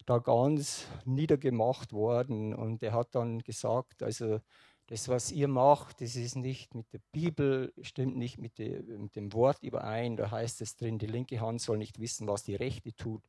da 0.07 0.19
ganz 0.19 0.87
niedergemacht 1.05 1.93
worden. 1.93 2.55
Und 2.55 2.83
er 2.83 2.93
hat 2.93 3.15
dann 3.15 3.41
gesagt, 3.41 4.03
also 4.03 4.41
das, 4.87 5.09
was 5.09 5.33
ihr 5.33 5.49
macht, 5.49 6.01
das 6.01 6.17
ist 6.17 6.37
nicht 6.37 6.75
mit 6.75 6.93
der 6.93 7.01
Bibel, 7.13 7.73
stimmt 7.81 8.17
nicht 8.17 8.39
mit, 8.39 8.59
de, 8.59 8.83
mit 8.99 9.17
dem 9.17 9.33
Wort 9.33 9.63
überein. 9.63 10.17
Da 10.17 10.31
heißt 10.31 10.61
es 10.61 10.77
drin, 10.77 10.99
die 10.99 11.07
linke 11.07 11.41
Hand 11.41 11.61
soll 11.61 11.79
nicht 11.79 11.99
wissen, 12.01 12.27
was 12.27 12.43
die 12.43 12.55
rechte 12.55 12.95
tut. 12.95 13.23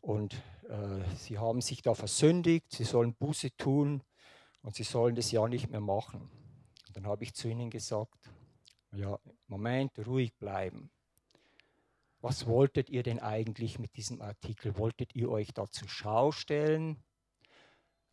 Und 0.00 0.34
äh, 0.68 1.04
sie 1.16 1.38
haben 1.38 1.60
sich 1.60 1.82
da 1.82 1.94
versündigt, 1.94 2.66
sie 2.70 2.84
sollen 2.84 3.14
Buße 3.14 3.54
tun 3.56 4.02
und 4.62 4.74
sie 4.74 4.84
sollen 4.84 5.14
das 5.14 5.30
ja 5.30 5.46
nicht 5.48 5.70
mehr 5.70 5.80
machen. 5.80 6.30
Und 6.90 6.96
dann 6.96 7.06
habe 7.06 7.22
ich 7.22 7.34
zu 7.34 7.46
ihnen 7.46 7.70
gesagt, 7.70 8.32
ja, 8.90 9.16
Moment, 9.46 9.92
ruhig 10.08 10.36
bleiben. 10.36 10.90
Was 12.20 12.48
wolltet 12.48 12.90
ihr 12.90 13.04
denn 13.04 13.20
eigentlich 13.20 13.78
mit 13.78 13.96
diesem 13.96 14.20
Artikel? 14.20 14.76
Wolltet 14.76 15.14
ihr 15.14 15.30
euch 15.30 15.54
da 15.54 15.70
zur 15.70 15.88
Schau 15.88 16.32
stellen? 16.32 17.00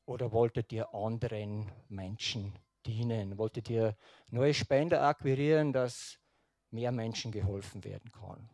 Oder 0.05 0.31
wolltet 0.31 0.71
ihr 0.71 0.93
anderen 0.93 1.71
Menschen 1.89 2.53
dienen? 2.85 3.39
Wolltet 3.39 3.67
ihr 3.71 3.97
neue 4.29 4.53
Spender 4.53 5.01
akquirieren, 5.01 5.73
dass 5.73 6.19
mehr 6.69 6.91
Menschen 6.91 7.31
geholfen 7.31 7.83
werden 7.83 8.11
kann? 8.11 8.47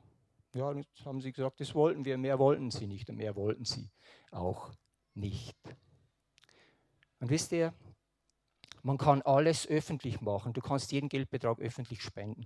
Ja, 0.56 0.72
jetzt 0.72 1.06
haben 1.06 1.20
sie 1.20 1.34
gesagt, 1.34 1.60
das 1.60 1.76
wollten 1.76 2.06
wir, 2.06 2.18
mehr 2.18 2.40
wollten 2.40 2.72
sie 2.72 2.88
nicht 2.88 3.10
und 3.10 3.18
mehr 3.18 3.36
wollten 3.36 3.66
sie 3.66 3.92
auch 4.32 4.72
nicht. 5.16 5.58
Und 7.20 7.30
wisst 7.30 7.52
ihr, 7.52 7.74
man 8.84 8.98
kann 8.98 9.22
alles 9.22 9.66
öffentlich 9.68 10.22
machen. 10.22 10.54
Du 10.54 10.62
kannst 10.62 10.92
jeden 10.92 11.10
Geldbetrag 11.10 11.60
öffentlich 11.60 12.02
spenden. 12.02 12.46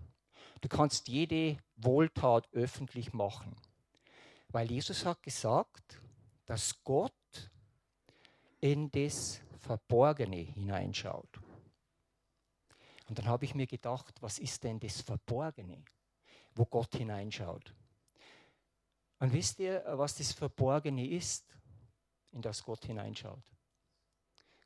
Du 0.62 0.70
kannst 0.70 1.08
jede 1.08 1.58
Wohltat 1.76 2.48
öffentlich 2.54 3.12
machen. 3.12 3.56
Weil 4.50 4.72
Jesus 4.72 5.04
hat 5.04 5.22
gesagt, 5.24 6.00
dass 6.46 6.84
Gott 6.84 7.14
in 8.60 8.90
das 8.92 9.42
Verborgene 9.60 10.38
hineinschaut. 10.38 11.40
Und 13.10 13.18
dann 13.18 13.26
habe 13.26 13.46
ich 13.46 13.56
mir 13.56 13.68
gedacht, 13.68 14.22
was 14.22 14.38
ist 14.38 14.64
denn 14.64 14.80
das 14.80 15.02
Verborgene, 15.02 15.84
wo 16.54 16.66
Gott 16.66 16.96
hineinschaut? 16.96 17.74
Und 19.20 19.34
wisst 19.34 19.60
ihr, 19.60 19.84
was 19.88 20.16
das 20.16 20.34
Verborgene 20.34 21.08
ist, 21.08 21.58
in 22.32 22.42
das 22.42 22.64
Gott 22.64 22.86
hineinschaut? 22.86 23.44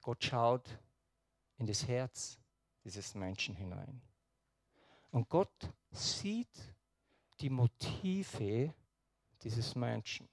Gott 0.02 0.24
schaut 0.24 0.78
in 1.62 1.68
das 1.68 1.88
Herz 1.88 2.40
dieses 2.84 3.14
Menschen 3.14 3.56
hinein. 3.56 4.02
Und 5.12 5.30
Gott 5.30 5.72
sieht 5.92 6.76
die 7.40 7.52
Motive 7.52 8.74
dieses 9.44 9.76
Menschen. 9.76 10.28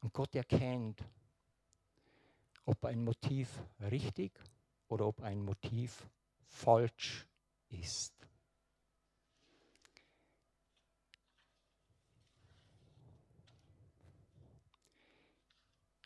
Und 0.00 0.12
Gott 0.12 0.34
erkennt, 0.34 1.00
ob 2.64 2.84
ein 2.84 3.04
Motiv 3.04 3.48
richtig 3.80 4.32
oder 4.88 5.06
ob 5.06 5.20
ein 5.20 5.44
Motiv 5.44 6.04
falsch 6.48 7.24
ist. 7.68 8.12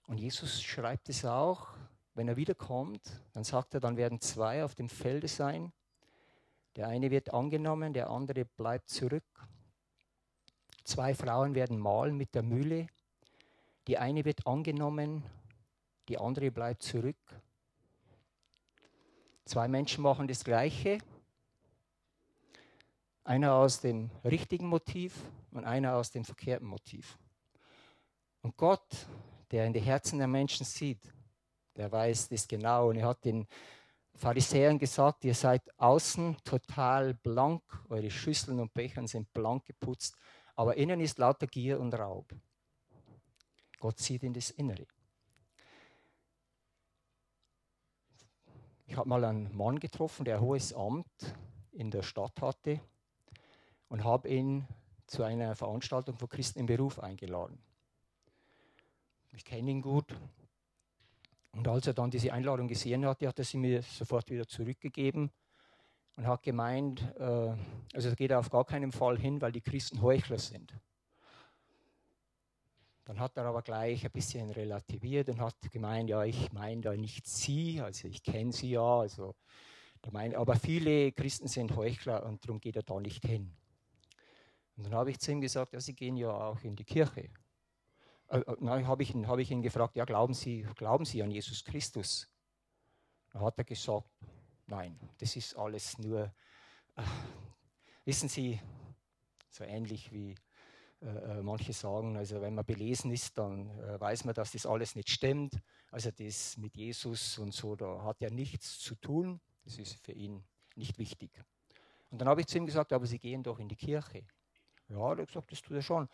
Und 0.09 0.19
Jesus 0.19 0.63
schreibt 0.63 1.09
es 1.09 1.25
auch, 1.25 1.76
wenn 2.17 2.29
er 2.29 2.37
wiederkommt, 2.37 3.03
dann 3.35 3.45
sagt 3.45 3.75
er, 3.75 3.81
dann 3.81 3.99
werden 3.99 4.23
zwei 4.23 4.65
auf 4.65 4.75
dem 4.75 4.89
Felde 4.89 5.29
sein. 5.29 5.71
Der 6.75 6.89
eine 6.89 7.11
wird 7.11 7.35
angenommen, 7.35 7.93
der 7.93 8.09
andere 8.09 8.47
bleibt 8.47 8.89
zurück. 8.89 9.47
Zwei 10.85 11.15
Frauen 11.15 11.55
werden 11.55 11.79
malen 11.79 12.17
mit 12.17 12.35
der 12.35 12.43
Mühle. 12.43 12.87
Die 13.87 13.99
eine 13.99 14.25
wird 14.25 14.47
angenommen, 14.47 15.25
die 16.09 16.17
andere 16.17 16.51
bleibt 16.51 16.83
zurück. 16.83 17.19
Zwei 19.45 19.69
Menschen 19.69 20.03
machen 20.03 20.27
das 20.27 20.43
Gleiche. 20.43 20.99
Einer 23.25 23.55
aus 23.55 23.81
dem 23.81 24.11
richtigen 24.25 24.69
Motiv 24.69 25.15
und 25.51 25.65
einer 25.65 25.97
aus 25.97 26.11
dem 26.13 26.25
verkehrten 26.25 26.67
Motiv. 26.67 27.19
Und 28.41 28.57
Gott, 28.57 29.07
der 29.51 29.67
in 29.67 29.75
die 29.75 29.81
Herzen 29.81 30.19
der 30.19 30.29
Menschen 30.29 30.65
sieht, 30.65 31.13
der 31.77 31.91
weiß 31.93 32.29
das 32.29 32.49
genau. 32.49 32.89
Und 32.89 32.97
er 32.97 33.09
hat 33.09 33.25
den 33.25 33.47
Pharisäern 34.15 34.79
gesagt, 34.79 35.25
ihr 35.25 35.35
seid 35.35 35.63
außen 35.79 36.39
total 36.43 37.15
blank, 37.15 37.63
eure 37.89 38.11
Schüsseln 38.11 38.61
und 38.61 38.73
Becher 38.73 39.07
sind 39.07 39.33
blank 39.33 39.67
geputzt, 39.67 40.17
aber 40.55 40.77
innen 40.77 41.01
ist 41.01 41.19
lauter 41.19 41.47
Gier 41.47 41.79
und 41.79 41.95
Raub. 41.95 42.35
Gott 43.79 43.99
sieht 43.99 44.23
in 44.23 44.33
das 44.33 44.51
Innere. 44.51 44.87
Ich 48.87 48.97
habe 48.97 49.09
mal 49.09 49.25
einen 49.25 49.55
Mann 49.55 49.79
getroffen, 49.79 50.25
der 50.25 50.37
ein 50.37 50.43
hohes 50.43 50.73
Amt 50.73 51.37
in 51.73 51.91
der 51.91 52.03
Stadt 52.03 52.41
hatte 52.41 52.81
und 53.89 54.05
habe 54.05 54.29
ihn 54.29 54.67
zu 55.07 55.25
einer 55.25 55.55
Veranstaltung 55.55 56.17
von 56.17 56.29
Christen 56.29 56.61
im 56.61 56.67
Beruf 56.67 56.99
eingeladen. 56.99 57.59
Ich 59.33 59.45
kenne 59.45 59.71
ihn 59.71 59.83
gut. 59.83 60.17
Und 61.57 61.67
als 61.69 61.87
er 61.87 61.95
dann 61.95 62.11
diese 62.11 62.33
Einladung 62.33 62.69
gesehen 62.69 63.07
hatte, 63.07 63.27
hat 63.27 63.39
er 63.39 63.45
sie 63.45 63.57
mir 63.57 63.83
sofort 63.83 64.29
wieder 64.31 64.47
zurückgegeben 64.47 65.31
und 66.17 66.27
hat 66.27 66.43
gemeint, 66.43 67.01
äh, 67.19 67.55
also 67.95 68.15
geht 68.15 68.31
er 68.31 68.41
auf 68.41 68.51
gar 68.51 68.67
keinen 68.67 68.93
Fall 68.93 69.19
hin, 69.19 69.41
weil 69.41 69.53
die 69.53 69.63
Christen 69.63 70.03
Heuchler 70.03 70.39
sind. 70.39 70.75
Dann 73.07 73.21
hat 73.21 73.37
er 73.39 73.47
aber 73.47 73.63
gleich 73.63 74.05
ein 74.05 74.11
bisschen 74.11 74.51
relativiert 74.51 75.31
und 75.31 75.41
hat 75.41 75.57
gemeint, 75.73 76.11
ja, 76.11 76.25
ich 76.25 76.53
meine 76.53 76.83
da 76.83 76.95
nicht 76.95 77.27
Sie, 77.27 77.81
also 77.81 78.07
ich 78.09 78.23
kenne 78.23 78.53
Sie 78.53 78.71
ja, 78.71 78.99
also 79.01 79.35
mein, 80.13 80.35
aber 80.37 80.57
viele 80.57 81.11
Christen 81.13 81.49
sind 81.49 81.75
Heuchler 81.75 82.25
und 82.27 82.45
darum 82.45 82.61
geht 82.61 82.77
er 82.77 82.83
da 82.83 83.01
nicht 83.01 83.25
hin. 83.25 83.51
Und 84.77 84.85
dann 84.85 84.95
habe 84.95 85.11
ich 85.11 85.19
zu 85.19 85.33
ihm 85.33 85.41
gesagt, 85.41 85.73
ja, 85.73 85.81
Sie 85.81 85.95
gehen 85.95 86.17
ja 86.17 86.31
auch 86.31 86.61
in 86.63 86.77
die 86.77 86.85
Kirche. 86.85 87.31
Äh, 88.29 88.39
äh 88.39 88.85
habe 88.85 89.03
ich, 89.03 89.15
hab 89.15 89.39
ich 89.39 89.51
ihn 89.51 89.63
gefragt, 89.63 89.97
ja, 89.97 90.05
glauben 90.05 90.35
Sie, 90.35 90.67
glauben 90.77 91.05
Sie 91.05 91.23
an 91.23 91.31
Jesus 91.31 91.65
Christus? 91.65 92.29
Dann 93.33 93.43
hat 93.43 93.59
er 93.59 93.65
gesagt, 93.65 94.09
nein, 94.67 94.99
das 95.19 95.37
ist 95.37 95.57
alles 95.57 95.99
nur, 95.99 96.33
äh, 96.97 97.03
wissen 98.05 98.29
Sie, 98.29 98.61
so 99.51 99.65
ähnlich 99.65 100.13
wie 100.13 100.35
äh, 101.03 101.39
äh, 101.39 101.43
manche 101.43 101.73
sagen, 101.73 102.17
also 102.17 102.41
wenn 102.41 102.55
man 102.55 102.65
belesen 102.65 103.11
ist, 103.11 103.37
dann 103.37 103.69
äh, 103.81 104.01
weiß 104.01 104.25
man, 104.25 104.35
dass 104.35 104.53
das 104.53 104.65
alles 104.65 104.95
nicht 104.95 105.11
stimmt. 105.11 105.61
Also 105.91 106.11
das 106.11 106.57
mit 106.57 106.75
Jesus 106.77 107.39
und 107.39 107.53
so, 107.53 107.77
da 107.77 108.03
hat 108.03 108.23
er 108.23 108.31
nichts 108.31 108.79
zu 108.79 108.95
tun. 108.95 109.41
Das 109.65 109.79
ist 109.79 110.03
für 110.05 110.13
ihn 110.13 110.43
nicht 110.75 110.99
wichtig. 110.99 111.31
Und 112.11 112.21
dann 112.21 112.29
habe 112.29 112.41
ich 112.41 112.47
zu 112.47 112.57
ihm 112.57 112.67
gesagt, 112.67 112.93
aber 112.93 113.07
Sie 113.07 113.19
gehen 113.19 113.43
doch 113.43 113.59
in 113.59 113.69
die 113.69 113.77
Kirche. 113.77 114.25
Ja, 114.89 115.13
er 115.13 115.19
hat 115.19 115.29
gesagt, 115.29 115.53
das 115.53 115.61
tut 115.61 115.77
er 115.77 115.83
schon. 115.83 116.09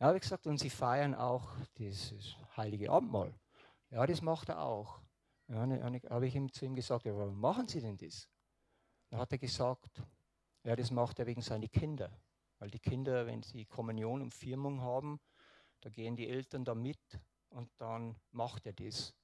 Ja, 0.00 0.14
ich 0.14 0.22
gesagt, 0.22 0.46
und 0.46 0.58
Sie 0.58 0.70
feiern 0.70 1.14
auch 1.14 1.46
dieses 1.76 2.34
heilige 2.56 2.90
Abendmahl. 2.90 3.34
Ja, 3.90 4.06
das 4.06 4.22
macht 4.22 4.48
er 4.48 4.62
auch. 4.62 4.98
Ja, 5.46 5.66
dann 5.66 6.00
habe 6.08 6.26
ich 6.26 6.34
ihm 6.34 6.50
zu 6.50 6.64
ihm 6.64 6.74
gesagt, 6.74 7.04
ja, 7.04 7.14
warum 7.14 7.38
machen 7.38 7.68
Sie 7.68 7.82
denn 7.82 7.98
das? 7.98 8.26
Dann 9.10 9.20
hat 9.20 9.30
er 9.32 9.38
gesagt, 9.38 10.02
ja, 10.64 10.74
das 10.74 10.90
macht 10.90 11.18
er 11.18 11.26
wegen 11.26 11.42
seiner 11.42 11.68
Kinder. 11.68 12.10
Weil 12.58 12.70
die 12.70 12.78
Kinder, 12.78 13.26
wenn 13.26 13.42
sie 13.42 13.66
Kommunion 13.66 14.22
und 14.22 14.32
Firmung 14.32 14.80
haben, 14.80 15.20
da 15.80 15.90
gehen 15.90 16.16
die 16.16 16.28
Eltern 16.28 16.64
da 16.64 16.74
mit 16.74 17.20
und 17.50 17.70
dann 17.76 18.16
macht 18.30 18.64
er 18.64 18.72
das. 18.72 19.14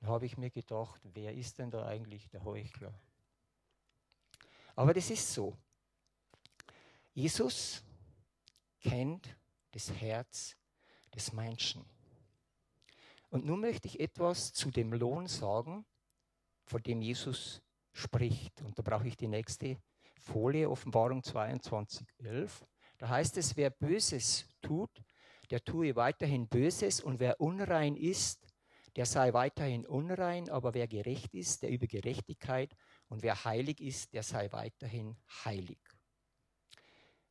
Da 0.00 0.06
habe 0.08 0.24
ich 0.24 0.38
mir 0.38 0.50
gedacht, 0.50 1.00
wer 1.04 1.34
ist 1.34 1.58
denn 1.58 1.70
da 1.70 1.86
eigentlich 1.86 2.28
der 2.30 2.42
Heuchler? 2.42 2.94
Aber 4.74 4.94
das 4.94 5.10
ist 5.10 5.32
so. 5.32 5.58
Jesus 7.12 7.82
kennt 8.80 9.36
das 9.76 9.92
Herz 9.92 10.56
des 11.14 11.34
Menschen. 11.34 11.84
Und 13.28 13.44
nun 13.44 13.60
möchte 13.60 13.88
ich 13.88 14.00
etwas 14.00 14.54
zu 14.54 14.70
dem 14.70 14.94
Lohn 14.94 15.26
sagen, 15.26 15.84
von 16.64 16.82
dem 16.82 17.02
Jesus 17.02 17.60
spricht. 17.92 18.62
Und 18.62 18.78
da 18.78 18.82
brauche 18.82 19.06
ich 19.06 19.18
die 19.18 19.28
nächste 19.28 19.76
Folie, 20.18 20.70
Offenbarung 20.70 21.22
22, 21.22 22.06
11. 22.20 22.64
Da 22.96 23.10
heißt 23.10 23.36
es, 23.36 23.54
wer 23.58 23.68
Böses 23.68 24.48
tut, 24.62 25.02
der 25.50 25.62
tue 25.62 25.94
weiterhin 25.94 26.48
Böses 26.48 27.02
und 27.02 27.20
wer 27.20 27.38
unrein 27.38 27.96
ist, 27.96 28.46
der 28.96 29.04
sei 29.04 29.34
weiterhin 29.34 29.84
unrein, 29.84 30.48
aber 30.48 30.72
wer 30.72 30.88
gerecht 30.88 31.34
ist, 31.34 31.62
der 31.62 31.68
über 31.68 31.86
Gerechtigkeit 31.86 32.74
und 33.08 33.22
wer 33.22 33.44
heilig 33.44 33.82
ist, 33.82 34.14
der 34.14 34.22
sei 34.22 34.50
weiterhin 34.52 35.18
heilig. 35.44 35.78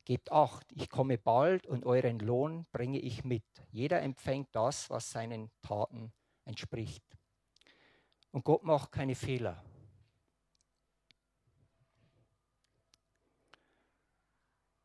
Gebt 0.05 0.31
acht, 0.31 0.71
ich 0.71 0.87
komme 0.89 1.17
bald 1.17 1.65
und 1.65 1.83
euren 1.83 2.19
Lohn 2.19 2.67
bringe 2.71 2.99
ich 2.99 3.23
mit. 3.23 3.43
Jeder 3.71 4.03
empfängt 4.03 4.55
das, 4.55 4.89
was 4.91 5.09
seinen 5.09 5.49
Taten 5.63 6.13
entspricht. 6.45 7.03
Und 8.31 8.45
Gott 8.45 8.63
macht 8.63 8.91
keine 8.91 9.15
Fehler. 9.15 9.63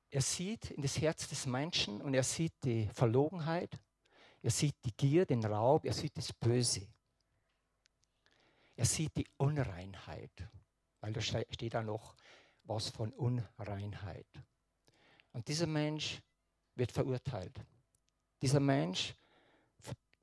Er 0.09 0.23
sieht 0.23 0.71
in 0.71 0.83
das 0.83 0.99
Herz 0.99 1.29
des 1.29 1.47
Menschen 1.47 2.01
und 2.01 2.15
er 2.15 2.25
sieht 2.25 2.55
die 2.65 2.89
Verlogenheit, 2.89 3.79
er 4.43 4.51
sieht 4.51 4.75
die 4.85 4.97
Gier, 4.97 5.27
den 5.27 5.45
Raub, 5.45 5.85
er 5.85 5.93
sieht 5.93 6.17
das 6.17 6.33
Böse. 6.33 6.89
Er 8.75 8.87
sieht 8.87 9.15
die 9.17 9.29
Unreinheit, 9.37 10.49
weil 11.01 11.13
da 11.13 11.21
steht 11.21 11.75
da 11.75 11.83
noch 11.83 12.17
was 12.63 12.89
von 12.89 13.13
Unreinheit. 13.13 14.27
Und 15.33 15.47
dieser 15.49 15.67
Mensch 15.67 16.21
wird 16.75 16.93
verurteilt. 16.93 17.61
Dieser 18.43 18.61
Mensch 18.61 19.15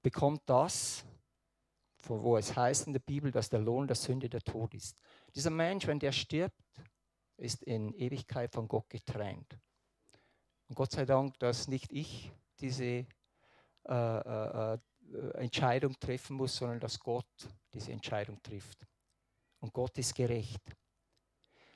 bekommt 0.01 0.41
das, 0.45 1.03
wo 2.03 2.37
es 2.37 2.55
heißt 2.55 2.87
in 2.87 2.93
der 2.93 2.99
Bibel, 2.99 3.31
dass 3.31 3.49
der 3.49 3.59
Lohn 3.59 3.87
der 3.87 3.95
Sünde 3.95 4.29
der 4.29 4.41
Tod 4.41 4.73
ist. 4.73 5.01
Dieser 5.35 5.49
Mensch, 5.49 5.87
wenn 5.87 5.99
der 5.99 6.11
stirbt, 6.11 6.55
ist 7.37 7.63
in 7.63 7.93
Ewigkeit 7.93 8.51
von 8.51 8.67
Gott 8.67 8.89
getrennt. 8.89 9.59
Und 10.67 10.75
Gott 10.75 10.91
sei 10.91 11.05
Dank, 11.05 11.37
dass 11.39 11.67
nicht 11.67 11.91
ich 11.91 12.31
diese 12.59 13.05
äh, 13.87 13.93
äh, 13.93 14.73
äh, 14.73 14.79
Entscheidung 15.35 15.97
treffen 15.99 16.35
muss, 16.35 16.57
sondern 16.57 16.79
dass 16.79 16.99
Gott 16.99 17.27
diese 17.73 17.91
Entscheidung 17.91 18.41
trifft. 18.41 18.85
Und 19.59 19.73
Gott 19.73 19.97
ist 19.97 20.15
gerecht. 20.15 20.61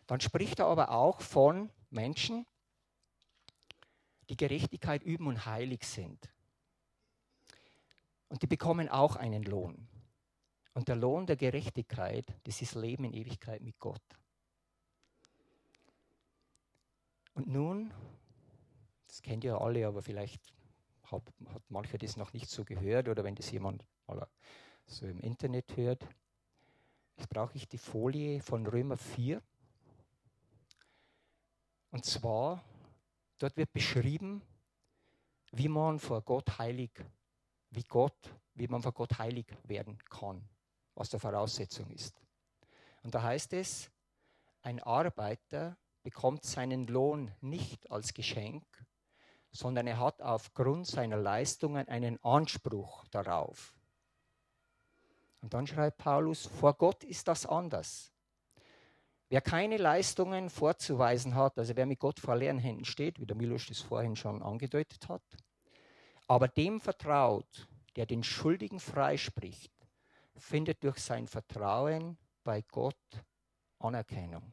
Dann 0.08 0.20
spricht 0.20 0.60
er 0.60 0.66
aber 0.66 0.92
auch 0.92 1.22
von 1.22 1.70
Menschen, 1.90 2.46
die 4.32 4.38
Gerechtigkeit 4.38 5.04
üben 5.04 5.28
und 5.28 5.46
heilig 5.46 5.84
sind. 5.84 6.34
Und 8.30 8.42
die 8.42 8.48
bekommen 8.48 8.90
auch 8.90 9.16
einen 9.16 9.44
Lohn. 9.44 9.88
Und 10.74 10.88
der 10.88 10.96
Lohn 10.96 11.28
der 11.28 11.36
Gerechtigkeit, 11.36 12.26
das 12.46 12.64
ist 12.64 12.74
Leben 12.74 13.04
in 13.04 13.14
Ewigkeit 13.14 13.62
mit 13.62 13.78
Gott. 13.78 14.02
Und 17.36 17.48
nun 17.48 17.94
das 19.12 19.22
kennt 19.22 19.44
ihr 19.44 19.60
alle, 19.60 19.86
aber 19.86 20.02
vielleicht 20.02 20.42
hat, 21.04 21.22
hat 21.54 21.70
mancher 21.70 21.98
das 21.98 22.16
noch 22.16 22.32
nicht 22.32 22.50
so 22.50 22.64
gehört 22.64 23.10
oder 23.10 23.26
wenn 23.26 23.36
das 23.36 23.52
jemand 23.52 23.86
so 24.86 25.06
im 25.06 25.20
Internet 25.20 25.76
hört. 25.76 26.08
Jetzt 27.18 27.28
brauche 27.28 27.58
ich 27.58 27.68
die 27.68 27.78
Folie 27.78 28.40
von 28.40 28.66
Römer 28.66 28.96
4. 28.96 29.42
Und 31.92 32.06
zwar, 32.06 32.64
dort 33.42 33.58
wird 33.58 33.74
beschrieben, 33.74 34.42
wie 35.52 35.68
man 35.68 36.00
vor 36.00 36.22
Gott 36.22 36.58
heilig, 36.58 36.92
wie 37.70 37.84
Gott, 37.84 38.34
wie 38.54 38.68
man 38.68 38.82
vor 38.82 38.94
Gott 38.94 39.18
heilig 39.18 39.48
werden 39.64 39.98
kann, 40.10 40.48
was 40.96 41.10
der 41.10 41.20
Voraussetzung 41.20 41.90
ist. 41.90 42.22
Und 43.04 43.16
da 43.16 43.24
heißt 43.24 43.54
es, 43.54 43.90
ein 44.62 44.80
Arbeiter 44.80 45.78
bekommt 46.04 46.44
seinen 46.44 46.88
Lohn 46.88 47.32
nicht 47.42 47.90
als 47.92 48.14
Geschenk, 48.14 48.66
sondern 49.52 49.88
er 49.88 50.00
hat 50.00 50.22
aufgrund 50.22 50.88
seiner 50.88 51.18
Leistungen 51.18 51.88
einen 51.88 52.24
Anspruch 52.24 53.06
darauf. 53.08 53.74
Und 55.42 55.54
dann 55.54 55.66
schreibt 55.68 55.98
Paulus, 55.98 56.46
vor 56.46 56.76
Gott 56.76 57.04
ist 57.04 57.28
das 57.28 57.46
anders. 57.46 58.14
Wer 59.32 59.40
keine 59.40 59.78
Leistungen 59.78 60.50
vorzuweisen 60.50 61.36
hat, 61.36 61.58
also 61.58 61.74
wer 61.78 61.86
mit 61.86 62.00
Gott 62.00 62.20
vor 62.20 62.36
leeren 62.36 62.60
Händen 62.60 62.84
steht, 62.84 63.18
wie 63.18 63.26
der 63.26 63.38
Milos 63.38 63.66
das 63.66 63.80
vorhin 63.80 64.18
schon 64.18 64.44
angedeutet 64.44 65.08
hat, 65.08 65.24
aber 66.28 66.50
dem 66.50 66.82
vertraut, 66.82 67.70
der 67.96 68.06
den 68.06 68.26
Schuldigen 68.26 68.82
freispricht, 68.82 69.72
findet 70.36 70.84
durch 70.84 70.98
sein 70.98 71.30
Vertrauen 71.30 72.18
bei 72.44 72.62
Gott 72.74 72.98
Anerkennung. 73.80 74.52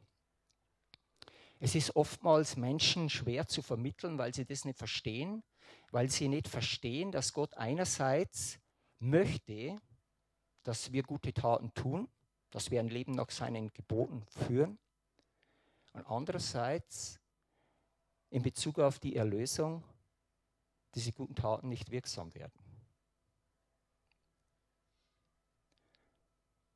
Es 1.59 1.75
ist 1.75 1.97
oftmals 1.97 2.57
Menschen 2.57 3.11
schwer 3.11 3.49
zu 3.49 3.63
vermitteln, 3.63 4.17
weil 4.17 4.33
sie 4.33 4.45
das 4.45 4.65
nicht 4.65 4.79
verstehen, 4.79 5.43
weil 5.91 6.09
sie 6.09 6.29
nicht 6.29 6.47
verstehen, 6.47 7.11
dass 7.11 7.33
Gott 7.33 7.53
einerseits 7.57 8.61
möchte, 9.01 9.77
dass 10.63 10.93
wir 10.93 11.03
gute 11.03 11.33
Taten 11.33 11.75
tun, 11.75 12.09
dass 12.51 12.71
wir 12.71 12.81
ein 12.81 12.89
Leben 12.89 13.13
nach 13.13 13.31
seinen 13.31 13.73
Geboten 13.73 14.25
führen, 14.47 14.79
und 15.93 16.07
andererseits 16.07 17.19
in 18.31 18.43
Bezug 18.43 18.79
auf 18.79 18.99
die 18.99 19.17
Erlösung, 19.17 19.83
diese 20.95 21.13
guten 21.13 21.35
Taten 21.35 21.69
nicht 21.69 21.91
wirksam 21.91 22.33
werden. 22.35 22.53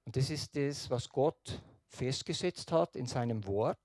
Und 0.04 0.16
das 0.16 0.30
ist 0.30 0.56
das, 0.56 0.90
was 0.90 1.08
Gott 1.08 1.62
festgesetzt 1.86 2.72
hat 2.72 2.96
in 2.96 3.06
seinem 3.06 3.46
Wort, 3.46 3.78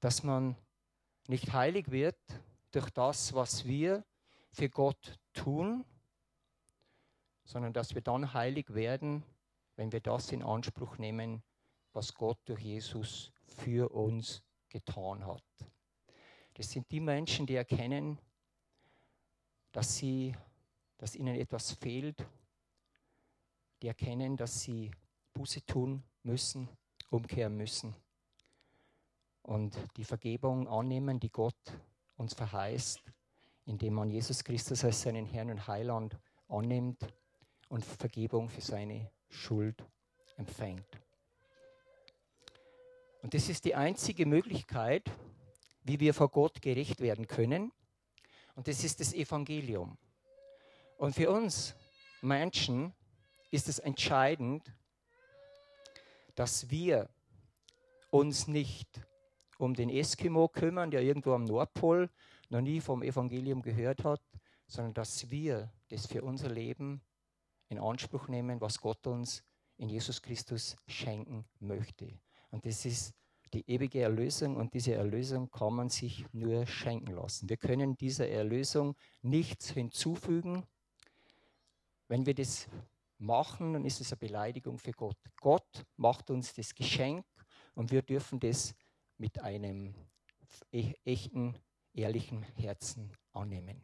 dass 0.00 0.22
man 0.22 0.56
nicht 1.28 1.52
heilig 1.52 1.90
wird 1.90 2.18
durch 2.70 2.90
das, 2.90 3.34
was 3.34 3.64
wir 3.64 4.04
für 4.50 4.68
Gott 4.68 5.18
tun, 5.32 5.84
sondern 7.44 7.72
dass 7.72 7.94
wir 7.94 8.02
dann 8.02 8.32
heilig 8.32 8.72
werden, 8.74 9.24
wenn 9.76 9.92
wir 9.92 10.00
das 10.00 10.32
in 10.32 10.42
Anspruch 10.42 10.98
nehmen, 10.98 11.42
was 11.92 12.14
Gott 12.14 12.38
durch 12.44 12.60
Jesus 12.60 13.32
für 13.46 13.90
uns 13.92 14.42
getan 14.68 15.26
hat. 15.26 15.44
Das 16.54 16.70
sind 16.70 16.90
die 16.90 17.00
Menschen, 17.00 17.46
die 17.46 17.56
erkennen, 17.56 18.18
dass, 19.72 19.96
sie, 19.96 20.34
dass 20.98 21.14
ihnen 21.16 21.36
etwas 21.36 21.72
fehlt, 21.72 22.24
die 23.82 23.88
erkennen, 23.88 24.36
dass 24.36 24.62
sie 24.62 24.90
Buße 25.32 25.64
tun 25.66 26.02
müssen, 26.22 26.68
umkehren 27.10 27.56
müssen 27.56 27.94
und 29.44 29.76
die 29.96 30.04
Vergebung 30.04 30.66
annehmen, 30.68 31.20
die 31.20 31.30
Gott 31.30 31.54
uns 32.16 32.34
verheißt, 32.34 33.02
indem 33.66 33.94
man 33.94 34.10
Jesus 34.10 34.42
Christus 34.42 34.84
als 34.84 35.02
seinen 35.02 35.26
Herrn 35.26 35.50
und 35.50 35.66
Heiland 35.66 36.16
annimmt 36.48 37.06
und 37.68 37.84
Vergebung 37.84 38.48
für 38.48 38.60
seine 38.60 39.10
Schuld 39.34 39.84
empfängt. 40.36 41.00
Und 43.22 43.34
das 43.34 43.48
ist 43.48 43.64
die 43.64 43.74
einzige 43.74 44.26
Möglichkeit, 44.26 45.10
wie 45.82 46.00
wir 46.00 46.14
vor 46.14 46.30
Gott 46.30 46.60
gerecht 46.62 47.00
werden 47.00 47.26
können. 47.26 47.72
Und 48.54 48.68
das 48.68 48.84
ist 48.84 49.00
das 49.00 49.12
Evangelium. 49.12 49.98
Und 50.98 51.14
für 51.14 51.30
uns 51.30 51.74
Menschen 52.20 52.94
ist 53.50 53.68
es 53.68 53.78
entscheidend, 53.78 54.72
dass 56.34 56.70
wir 56.70 57.08
uns 58.10 58.48
nicht 58.48 58.88
um 59.58 59.74
den 59.74 59.88
Eskimo 59.88 60.48
kümmern, 60.48 60.90
der 60.90 61.02
irgendwo 61.02 61.32
am 61.32 61.44
Nordpol 61.44 62.10
noch 62.48 62.60
nie 62.60 62.80
vom 62.80 63.02
Evangelium 63.02 63.62
gehört 63.62 64.04
hat, 64.04 64.22
sondern 64.66 64.94
dass 64.94 65.30
wir 65.30 65.72
das 65.88 66.06
für 66.06 66.22
unser 66.22 66.48
Leben 66.48 67.02
in 67.68 67.78
Anspruch 67.78 68.28
nehmen, 68.28 68.60
was 68.60 68.80
Gott 68.80 69.06
uns 69.06 69.42
in 69.76 69.88
Jesus 69.88 70.22
Christus 70.22 70.76
schenken 70.86 71.44
möchte. 71.58 72.18
Und 72.50 72.66
das 72.66 72.84
ist 72.84 73.14
die 73.52 73.68
ewige 73.70 74.02
Erlösung 74.02 74.56
und 74.56 74.74
diese 74.74 74.94
Erlösung 74.94 75.50
kann 75.50 75.74
man 75.74 75.88
sich 75.88 76.24
nur 76.32 76.66
schenken 76.66 77.12
lassen. 77.12 77.48
Wir 77.48 77.56
können 77.56 77.96
dieser 77.96 78.28
Erlösung 78.28 78.96
nichts 79.22 79.70
hinzufügen. 79.70 80.64
Wenn 82.08 82.26
wir 82.26 82.34
das 82.34 82.68
machen, 83.18 83.72
dann 83.72 83.84
ist 83.84 84.00
es 84.00 84.12
eine 84.12 84.18
Beleidigung 84.18 84.78
für 84.78 84.92
Gott. 84.92 85.16
Gott 85.40 85.84
macht 85.96 86.30
uns 86.30 86.52
das 86.54 86.74
Geschenk 86.74 87.24
und 87.74 87.90
wir 87.92 88.02
dürfen 88.02 88.40
das 88.40 88.74
mit 89.18 89.40
einem 89.40 89.94
echten, 91.04 91.56
ehrlichen 91.92 92.42
Herzen 92.42 93.12
annehmen. 93.32 93.80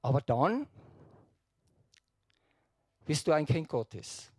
Aber 0.00 0.20
dann 0.20 0.66
bist 3.04 3.26
du 3.26 3.32
ein 3.32 3.46
Kind 3.46 3.68
Gottes. 3.68 4.30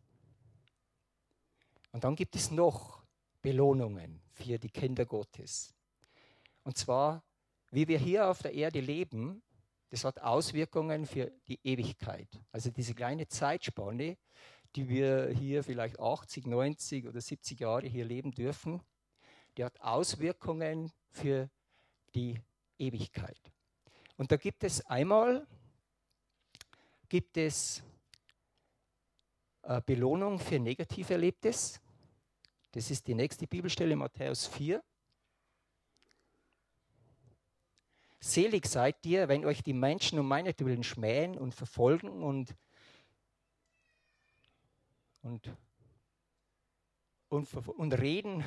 Und 1.92 2.04
dann 2.04 2.16
gibt 2.16 2.36
es 2.36 2.52
noch 2.52 3.04
Belohnungen 3.42 4.22
für 4.32 4.58
die 4.58 4.70
Kinder 4.70 5.06
Gottes. 5.06 5.74
Und 6.64 6.78
zwar, 6.78 7.24
wie 7.72 7.88
wir 7.88 8.00
hier 8.00 8.30
auf 8.30 8.42
der 8.42 8.54
Erde 8.54 8.80
leben, 8.80 9.44
das 9.90 10.06
hat 10.06 10.22
Auswirkungen 10.22 11.06
für 11.06 11.32
die 11.48 11.60
Ewigkeit. 11.64 12.30
Also 12.52 12.72
diese 12.72 12.96
kleine 12.96 13.28
Zeitspanne, 13.28 14.18
die 14.76 14.90
wir 14.90 15.30
hier 15.30 15.64
vielleicht 15.64 16.00
80, 16.00 16.48
90 16.48 17.08
oder 17.08 17.22
70 17.22 17.60
Jahre 17.60 17.88
hier 17.88 18.06
leben 18.06 18.32
dürfen, 18.32 18.82
die 19.56 19.64
hat 19.64 19.80
Auswirkungen 19.82 20.92
für 21.12 21.50
die 22.16 22.42
Ewigkeit. 22.80 23.52
Und 24.18 24.32
da 24.32 24.38
gibt 24.38 24.64
es 24.64 24.84
einmal 24.86 25.46
gibt 27.14 27.38
es 27.38 27.84
äh, 29.64 29.82
Belohnung 29.86 30.40
für 30.40 30.60
negativ 30.60 31.10
Erlebtes. 31.10 31.82
Das 32.72 32.92
ist 32.92 33.08
die 33.08 33.16
nächste 33.16 33.48
Bibelstelle, 33.48 33.96
Matthäus 33.96 34.48
4. 34.48 34.84
Selig 38.20 38.66
seid 38.68 39.06
ihr, 39.06 39.28
wenn 39.28 39.46
euch 39.46 39.64
die 39.64 39.74
Menschen 39.74 40.18
um 40.20 40.28
meinetwillen 40.28 40.84
schmähen 40.84 41.38
und 41.38 41.54
verfolgen 41.54 42.24
und, 42.24 42.56
und, 45.22 45.56
und, 47.30 47.54
und, 47.68 47.94
reden, 47.94 48.44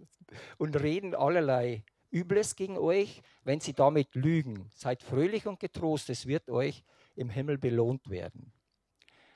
und 0.58 0.76
reden 0.80 1.14
allerlei 1.14 1.84
Übles 2.10 2.56
gegen 2.56 2.78
euch, 2.78 3.22
wenn 3.42 3.60
sie 3.60 3.74
damit 3.74 4.14
lügen. 4.14 4.70
Seid 4.72 5.02
fröhlich 5.02 5.46
und 5.46 5.60
getrost, 5.60 6.10
es 6.10 6.26
wird 6.26 6.48
euch 6.48 6.84
im 7.16 7.28
Himmel 7.28 7.58
belohnt 7.58 8.08
werden. 8.08 8.52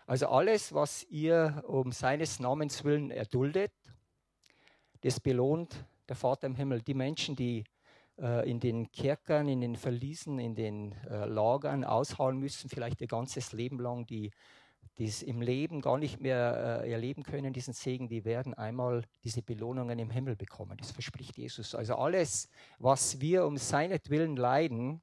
Also 0.06 0.28
alles, 0.28 0.72
was 0.74 1.04
ihr 1.04 1.64
um 1.66 1.92
seines 1.92 2.40
Namens 2.40 2.84
willen 2.84 3.10
erduldet, 3.10 3.72
das 5.02 5.20
belohnt 5.20 5.84
der 6.08 6.16
Vater 6.16 6.46
im 6.46 6.54
Himmel. 6.54 6.82
Die 6.82 6.94
Menschen, 6.94 7.36
die 7.36 7.64
äh, 8.18 8.48
in 8.48 8.60
den 8.60 8.90
Kerkern, 8.92 9.48
in 9.48 9.60
den 9.60 9.76
Verliesen, 9.76 10.38
in 10.38 10.54
den 10.54 10.92
äh, 11.08 11.26
Lagern 11.26 11.84
aushauen 11.84 12.38
müssen, 12.38 12.68
vielleicht 12.68 13.00
ihr 13.00 13.08
ganzes 13.08 13.52
Leben 13.52 13.80
lang, 13.80 14.06
die 14.06 14.30
es 14.98 15.22
im 15.22 15.40
Leben 15.40 15.80
gar 15.80 15.98
nicht 15.98 16.20
mehr 16.20 16.82
äh, 16.84 16.92
erleben 16.92 17.22
können, 17.22 17.52
diesen 17.52 17.74
Segen, 17.74 18.08
die 18.08 18.24
werden 18.24 18.54
einmal 18.54 19.04
diese 19.24 19.42
Belohnungen 19.42 19.98
im 19.98 20.10
Himmel 20.10 20.36
bekommen. 20.36 20.76
Das 20.76 20.90
verspricht 20.90 21.36
Jesus. 21.36 21.74
Also 21.74 21.96
alles, 21.96 22.48
was 22.78 23.20
wir 23.20 23.46
um 23.46 23.56
seinetwillen 23.56 24.36
leiden, 24.36 25.02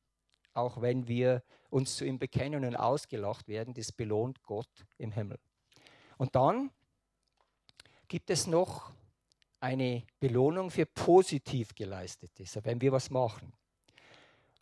auch 0.53 0.81
wenn 0.81 1.07
wir 1.07 1.43
uns 1.69 1.95
zu 1.95 2.05
ihm 2.05 2.19
bekennen 2.19 2.65
und 2.65 2.75
ausgelacht 2.75 3.47
werden, 3.47 3.73
das 3.73 3.91
belohnt 3.91 4.43
Gott 4.43 4.85
im 4.97 5.11
Himmel. 5.11 5.39
Und 6.17 6.35
dann 6.35 6.71
gibt 8.07 8.29
es 8.29 8.47
noch 8.47 8.91
eine 9.59 10.03
Belohnung 10.19 10.71
für 10.71 10.85
positiv 10.85 11.75
geleistetes, 11.75 12.57
wenn 12.63 12.81
wir 12.81 12.91
was 12.91 13.09
machen. 13.09 13.53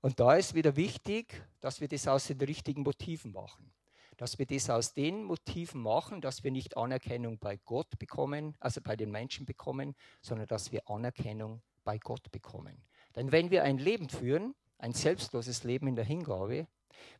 Und 0.01 0.19
da 0.19 0.35
ist 0.35 0.53
wieder 0.53 0.75
wichtig, 0.75 1.43
dass 1.59 1.81
wir 1.81 1.87
das 1.87 2.07
aus 2.07 2.27
den 2.27 2.39
richtigen 2.39 2.83
Motiven 2.83 3.31
machen. 3.31 3.71
Dass 4.17 4.39
wir 4.39 4.45
das 4.45 4.69
aus 4.69 4.93
den 4.93 5.23
Motiven 5.23 5.81
machen, 5.81 6.21
dass 6.21 6.43
wir 6.43 6.51
nicht 6.51 6.77
Anerkennung 6.77 7.37
bei 7.37 7.57
Gott 7.57 7.99
bekommen, 7.99 8.55
also 8.59 8.81
bei 8.81 8.95
den 8.95 9.11
Menschen 9.11 9.45
bekommen, 9.45 9.95
sondern 10.21 10.47
dass 10.47 10.71
wir 10.71 10.89
Anerkennung 10.89 11.61
bei 11.83 11.97
Gott 11.99 12.31
bekommen. 12.31 12.83
Denn 13.15 13.31
wenn 13.31 13.51
wir 13.51 13.63
ein 13.63 13.77
Leben 13.77 14.09
führen, 14.09 14.55
ein 14.77 14.93
selbstloses 14.93 15.63
Leben 15.63 15.87
in 15.87 15.95
der 15.95 16.05
Hingabe, 16.05 16.67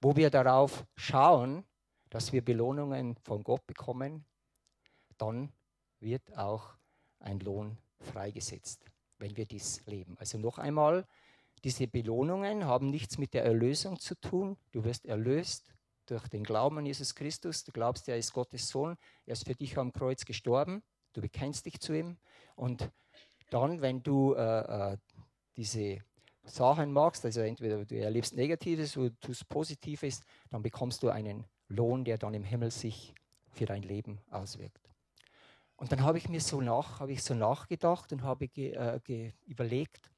wo 0.01 0.15
wir 0.15 0.29
darauf 0.29 0.85
schauen, 0.95 1.63
dass 2.09 2.31
wir 2.31 2.43
Belohnungen 2.43 3.15
von 3.23 3.43
Gott 3.43 3.65
bekommen, 3.67 4.25
dann 5.17 5.51
wird 5.99 6.37
auch 6.37 6.75
ein 7.19 7.39
Lohn 7.39 7.77
freigesetzt, 7.99 8.85
wenn 9.17 9.35
wir 9.35 9.45
dies 9.45 9.85
leben. 9.85 10.15
Also 10.19 10.37
noch 10.37 10.57
einmal, 10.57 11.05
diese 11.63 11.87
Belohnungen 11.87 12.65
haben 12.65 12.89
nichts 12.89 13.17
mit 13.17 13.33
der 13.33 13.43
Erlösung 13.43 13.99
zu 13.99 14.15
tun. 14.15 14.57
Du 14.71 14.83
wirst 14.83 15.05
erlöst 15.05 15.73
durch 16.05 16.27
den 16.27 16.43
Glauben 16.43 16.77
an 16.77 16.85
Jesus 16.85 17.15
Christus. 17.15 17.63
Du 17.63 17.71
glaubst, 17.71 18.07
er 18.07 18.17
ist 18.17 18.31
Gottes 18.31 18.69
Sohn. 18.69 18.95
Er 19.25 19.33
ist 19.33 19.45
für 19.45 19.55
dich 19.55 19.77
am 19.77 19.91
Kreuz 19.91 20.23
gestorben. 20.23 20.83
Du 21.13 21.21
bekennst 21.21 21.65
dich 21.65 21.79
zu 21.79 21.93
ihm. 21.93 22.17
Und 22.55 22.91
dann, 23.49 23.81
wenn 23.81 24.03
du 24.03 24.33
äh, 24.35 24.93
äh, 24.93 24.97
diese 25.55 25.99
Sachen 26.49 26.91
magst, 26.91 27.25
also 27.25 27.41
entweder 27.41 27.85
du 27.85 27.95
erlebst 27.97 28.35
Negatives 28.35 28.97
oder 28.97 29.09
du 29.09 29.19
tust 29.19 29.47
Positives, 29.49 30.21
dann 30.49 30.61
bekommst 30.61 31.03
du 31.03 31.09
einen 31.09 31.45
Lohn, 31.67 32.05
der 32.05 32.17
dann 32.17 32.33
im 32.33 32.43
Himmel 32.43 32.71
sich 32.71 33.13
für 33.51 33.65
dein 33.65 33.83
Leben 33.83 34.19
auswirkt. 34.29 34.89
Und 35.75 35.91
dann 35.91 36.01
habe 36.01 36.17
ich 36.17 36.27
mir 36.27 36.41
so 36.41 36.61
nach, 36.61 36.99
habe 36.99 37.11
ich 37.11 37.23
so 37.23 37.33
nachgedacht 37.33 38.11
und 38.11 38.23
habe 38.23 38.47
ge, 38.47 38.71
äh, 38.71 38.99
ge, 39.03 39.33
überlegt, 39.45 40.11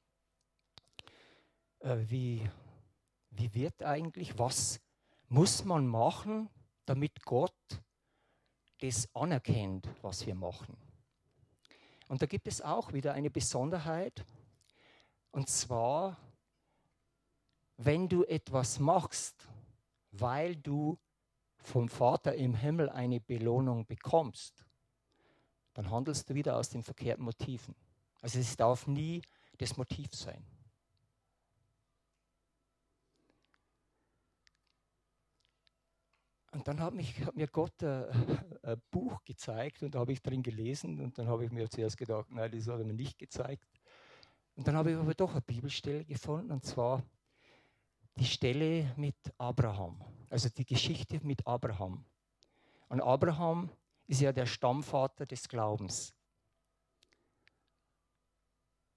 äh, 1.80 1.96
wie, 2.08 2.48
wie 3.30 3.54
wird 3.54 3.82
eigentlich, 3.82 4.38
was 4.38 4.80
muss 5.28 5.64
man 5.64 5.86
machen, 5.86 6.48
damit 6.86 7.22
Gott 7.24 7.52
das 8.78 9.14
anerkennt, 9.14 9.88
was 10.00 10.26
wir 10.26 10.34
machen. 10.34 10.76
Und 12.08 12.22
da 12.22 12.26
gibt 12.26 12.48
es 12.48 12.62
auch 12.62 12.92
wieder 12.92 13.12
eine 13.12 13.30
Besonderheit, 13.30 14.24
und 15.32 15.48
zwar, 15.48 16.16
wenn 17.76 18.08
du 18.08 18.24
etwas 18.24 18.78
machst, 18.78 19.48
weil 20.10 20.56
du 20.56 20.98
vom 21.58 21.88
Vater 21.88 22.34
im 22.34 22.54
Himmel 22.54 22.88
eine 22.88 23.20
Belohnung 23.20 23.86
bekommst, 23.86 24.64
dann 25.74 25.90
handelst 25.90 26.28
du 26.28 26.34
wieder 26.34 26.56
aus 26.56 26.70
den 26.70 26.82
verkehrten 26.82 27.24
Motiven. 27.24 27.74
Also 28.20 28.38
es 28.38 28.56
darf 28.56 28.86
nie 28.86 29.22
das 29.58 29.76
Motiv 29.76 30.14
sein. 30.14 30.44
Und 36.52 36.66
dann 36.66 36.80
hat, 36.80 36.94
mich, 36.94 37.24
hat 37.24 37.36
mir 37.36 37.46
Gott 37.46 37.80
äh, 37.82 38.10
ein 38.62 38.82
Buch 38.90 39.22
gezeigt 39.24 39.84
und 39.84 39.94
da 39.94 40.00
habe 40.00 40.12
ich 40.12 40.20
drin 40.20 40.42
gelesen 40.42 41.00
und 41.00 41.16
dann 41.16 41.28
habe 41.28 41.44
ich 41.44 41.52
mir 41.52 41.70
zuerst 41.70 41.96
gedacht, 41.96 42.30
nein, 42.30 42.50
das 42.50 42.66
hat 42.66 42.80
er 42.80 42.84
mir 42.84 42.94
nicht 42.94 43.18
gezeigt. 43.18 43.79
Und 44.60 44.68
dann 44.68 44.76
habe 44.76 44.90
ich 44.90 44.98
aber 44.98 45.14
doch 45.14 45.30
eine 45.30 45.40
Bibelstelle 45.40 46.04
gefunden 46.04 46.52
und 46.52 46.62
zwar 46.66 47.02
die 48.16 48.26
Stelle 48.26 48.92
mit 48.94 49.16
Abraham, 49.38 50.04
also 50.28 50.50
die 50.50 50.66
Geschichte 50.66 51.18
mit 51.22 51.46
Abraham. 51.46 52.04
Und 52.90 53.00
Abraham 53.00 53.70
ist 54.06 54.20
ja 54.20 54.34
der 54.34 54.44
Stammvater 54.44 55.24
des 55.24 55.48
Glaubens. 55.48 56.14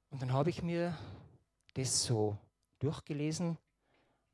Und 0.09 0.21
dann 0.21 0.33
habe 0.33 0.49
ich 0.49 0.61
mir 0.61 0.97
das 1.75 2.03
so 2.03 2.37
durchgelesen, 2.79 3.57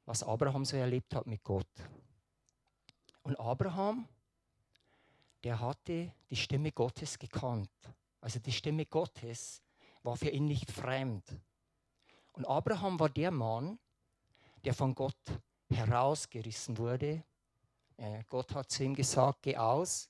was 0.05 0.23
Abraham 0.23 0.65
so 0.65 0.77
erlebt 0.77 1.13
hat 1.13 1.27
mit 1.27 1.43
Gott. 1.43 1.69
Und 3.21 3.39
Abraham, 3.39 4.07
der 5.43 5.59
hatte 5.59 6.11
die 6.31 6.35
Stimme 6.35 6.71
Gottes 6.71 7.19
gekannt. 7.19 7.69
Also 8.19 8.39
die 8.39 8.51
Stimme 8.51 8.87
Gottes 8.87 9.61
war 10.03 10.15
für 10.17 10.29
ihn 10.29 10.45
nicht 10.45 10.71
fremd. 10.71 11.23
Und 12.33 12.45
Abraham 12.45 12.99
war 12.99 13.09
der 13.09 13.31
Mann, 13.31 13.79
der 14.63 14.73
von 14.73 14.95
Gott 14.95 15.17
herausgerissen 15.69 16.77
wurde. 16.77 17.23
Äh, 17.97 18.23
Gott 18.29 18.53
hat 18.55 18.71
zu 18.71 18.83
ihm 18.83 18.95
gesagt, 18.95 19.41
geh 19.41 19.57
aus, 19.57 20.07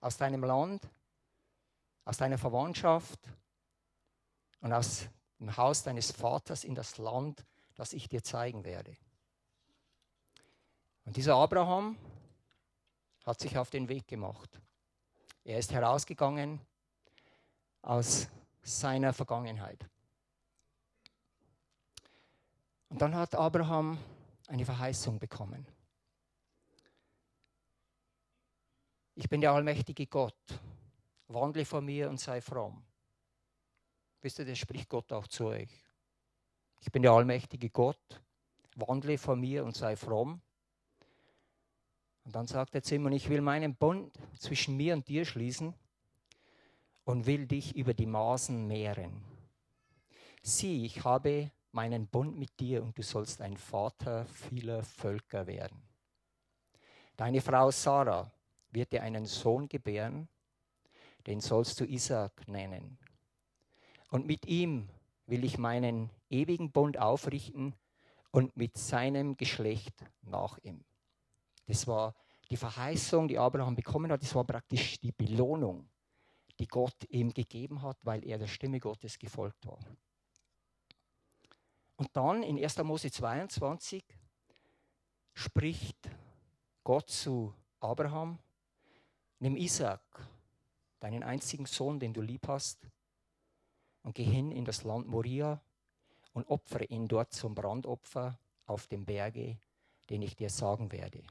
aus 0.00 0.16
deinem 0.16 0.44
Land, 0.44 0.88
aus 2.04 2.18
deiner 2.18 2.38
Verwandtschaft 2.38 3.20
und 4.60 4.72
aus 4.72 5.08
dem 5.38 5.56
Haus 5.56 5.82
deines 5.82 6.12
Vaters 6.12 6.64
in 6.64 6.74
das 6.74 6.98
Land, 6.98 7.44
das 7.74 7.92
ich 7.92 8.08
dir 8.08 8.22
zeigen 8.22 8.64
werde. 8.64 8.96
Und 11.04 11.16
dieser 11.16 11.36
Abraham 11.36 11.96
hat 13.24 13.40
sich 13.40 13.56
auf 13.58 13.70
den 13.70 13.88
Weg 13.88 14.06
gemacht. 14.08 14.60
Er 15.44 15.58
ist 15.58 15.72
herausgegangen 15.72 16.60
aus 17.82 18.28
seiner 18.66 19.12
Vergangenheit. 19.12 19.88
Und 22.88 23.00
dann 23.00 23.14
hat 23.14 23.34
Abraham 23.34 23.98
eine 24.48 24.64
Verheißung 24.64 25.18
bekommen. 25.18 25.66
Ich 29.14 29.28
bin 29.28 29.40
der 29.40 29.52
allmächtige 29.52 30.06
Gott. 30.06 30.36
Wandle 31.28 31.64
vor 31.64 31.80
mir 31.80 32.08
und 32.08 32.20
sei 32.20 32.40
fromm. 32.40 32.84
Wisst 34.20 34.38
ihr, 34.38 34.44
das 34.44 34.58
spricht 34.58 34.88
Gott 34.88 35.12
auch 35.12 35.26
zu 35.26 35.46
euch. 35.46 35.70
Ich 36.80 36.90
bin 36.92 37.02
der 37.02 37.12
allmächtige 37.12 37.70
Gott. 37.70 38.22
Wandle 38.74 39.16
vor 39.18 39.36
mir 39.36 39.64
und 39.64 39.76
sei 39.76 39.96
fromm. 39.96 40.40
Und 42.24 42.34
dann 42.34 42.46
sagt 42.46 42.74
er 42.74 42.82
zu 42.82 42.96
ihm, 42.96 43.06
und 43.06 43.12
ich 43.12 43.28
will 43.28 43.40
meinen 43.40 43.76
Bund 43.76 44.12
zwischen 44.38 44.76
mir 44.76 44.94
und 44.94 45.08
dir 45.08 45.24
schließen 45.24 45.74
und 47.06 47.24
will 47.24 47.46
dich 47.46 47.74
über 47.76 47.94
die 47.94 48.04
Maßen 48.04 48.66
mehren. 48.66 49.22
Sieh, 50.42 50.84
ich 50.84 51.04
habe 51.04 51.52
meinen 51.70 52.08
Bund 52.08 52.36
mit 52.36 52.58
dir 52.58 52.82
und 52.82 52.98
du 52.98 53.02
sollst 53.02 53.40
ein 53.40 53.56
Vater 53.56 54.26
vieler 54.26 54.82
Völker 54.82 55.46
werden. 55.46 55.80
Deine 57.16 57.40
Frau 57.40 57.70
Sarah 57.70 58.30
wird 58.70 58.92
dir 58.92 59.02
einen 59.02 59.24
Sohn 59.24 59.68
gebären, 59.68 60.28
den 61.26 61.40
sollst 61.40 61.78
du 61.80 61.84
Isaac 61.84 62.48
nennen. 62.48 62.98
Und 64.10 64.26
mit 64.26 64.44
ihm 64.46 64.88
will 65.26 65.44
ich 65.44 65.58
meinen 65.58 66.10
ewigen 66.28 66.72
Bund 66.72 66.98
aufrichten 66.98 67.74
und 68.32 68.56
mit 68.56 68.76
seinem 68.76 69.36
Geschlecht 69.36 69.94
nach 70.22 70.58
ihm. 70.58 70.84
Das 71.68 71.86
war 71.86 72.14
die 72.50 72.56
Verheißung, 72.56 73.28
die 73.28 73.38
Abraham 73.38 73.76
bekommen 73.76 74.10
hat. 74.10 74.22
Das 74.22 74.34
war 74.34 74.44
praktisch 74.44 75.00
die 75.00 75.12
Belohnung, 75.12 75.88
die 76.58 76.66
Gott 76.66 77.04
ihm 77.08 77.32
gegeben 77.32 77.82
hat, 77.82 77.98
weil 78.02 78.24
er 78.24 78.38
der 78.38 78.46
Stimme 78.46 78.80
Gottes 78.80 79.18
gefolgt 79.18 79.66
war. 79.66 79.78
Und 81.96 82.14
dann 82.14 82.42
in 82.42 82.62
1. 82.62 82.78
Mose 82.78 83.10
22 83.10 84.04
spricht 85.34 86.10
Gott 86.84 87.10
zu 87.10 87.54
Abraham, 87.80 88.38
nimm 89.38 89.56
Isaac, 89.56 90.00
deinen 91.00 91.22
einzigen 91.22 91.66
Sohn, 91.66 91.98
den 91.98 92.12
du 92.12 92.20
lieb 92.20 92.48
hast, 92.48 92.88
und 94.02 94.14
geh 94.14 94.24
hin 94.24 94.52
in 94.52 94.64
das 94.64 94.84
Land 94.84 95.08
Moria 95.08 95.60
und 96.32 96.48
opfere 96.48 96.84
ihn 96.84 97.08
dort 97.08 97.32
zum 97.32 97.54
Brandopfer 97.54 98.38
auf 98.66 98.86
dem 98.86 99.04
Berge, 99.04 99.58
den 100.10 100.22
ich 100.22 100.36
dir 100.36 100.48
sagen 100.48 100.92
werde. 100.92 101.22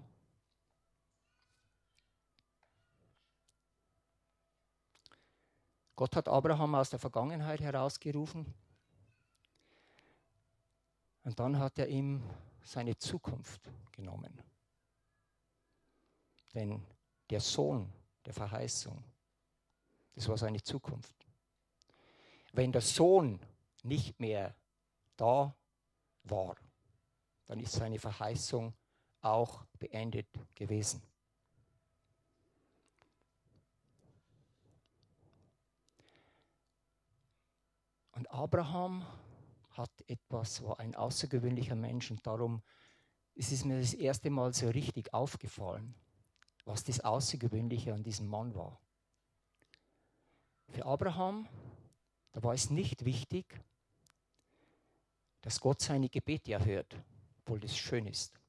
Gott 5.95 6.15
hat 6.15 6.27
Abraham 6.27 6.75
aus 6.75 6.89
der 6.89 6.99
Vergangenheit 6.99 7.61
herausgerufen 7.61 8.53
und 11.23 11.39
dann 11.39 11.57
hat 11.57 11.79
er 11.79 11.87
ihm 11.87 12.21
seine 12.63 12.97
Zukunft 12.97 13.61
genommen. 13.91 14.41
Denn 16.53 16.81
der 17.29 17.39
Sohn 17.39 17.91
der 18.25 18.33
Verheißung, 18.33 19.03
das 20.13 20.27
war 20.27 20.37
seine 20.37 20.61
Zukunft. 20.61 21.15
Wenn 22.51 22.71
der 22.71 22.81
Sohn 22.81 23.39
nicht 23.83 24.19
mehr 24.19 24.55
da 25.15 25.55
war, 26.23 26.55
dann 27.45 27.59
ist 27.59 27.73
seine 27.73 27.99
Verheißung 27.99 28.73
auch 29.21 29.65
beendet 29.79 30.27
gewesen. 30.55 31.01
Und 38.15 38.31
Abraham 38.31 39.05
hat 39.71 39.91
etwas, 40.07 40.63
war 40.63 40.79
ein 40.79 40.95
außergewöhnlicher 40.95 41.75
Mensch 41.75 42.09
und 42.11 42.25
darum 42.25 42.61
ist 43.33 43.51
es 43.51 43.65
mir 43.65 43.79
das 43.79 43.93
erste 43.93 44.29
Mal 44.29 44.53
so 44.53 44.69
richtig 44.69 45.13
aufgefallen, 45.13 45.93
was 46.63 46.83
das 46.85 47.01
Außergewöhnliche 47.01 47.93
an 47.93 48.03
diesem 48.03 48.27
Mann 48.27 48.55
war. 48.55 48.79
Für 50.69 50.85
Abraham, 50.85 51.47
da 52.31 52.41
war 52.41 52.53
es 52.53 52.69
nicht 52.69 53.03
wichtig, 53.03 53.61
dass 55.41 55.59
Gott 55.59 55.81
seine 55.81 56.09
Gebete 56.09 56.53
erhört, 56.53 56.97
obwohl 57.39 57.59
das 57.59 57.77
schön 57.77 58.07
ist. 58.07 58.39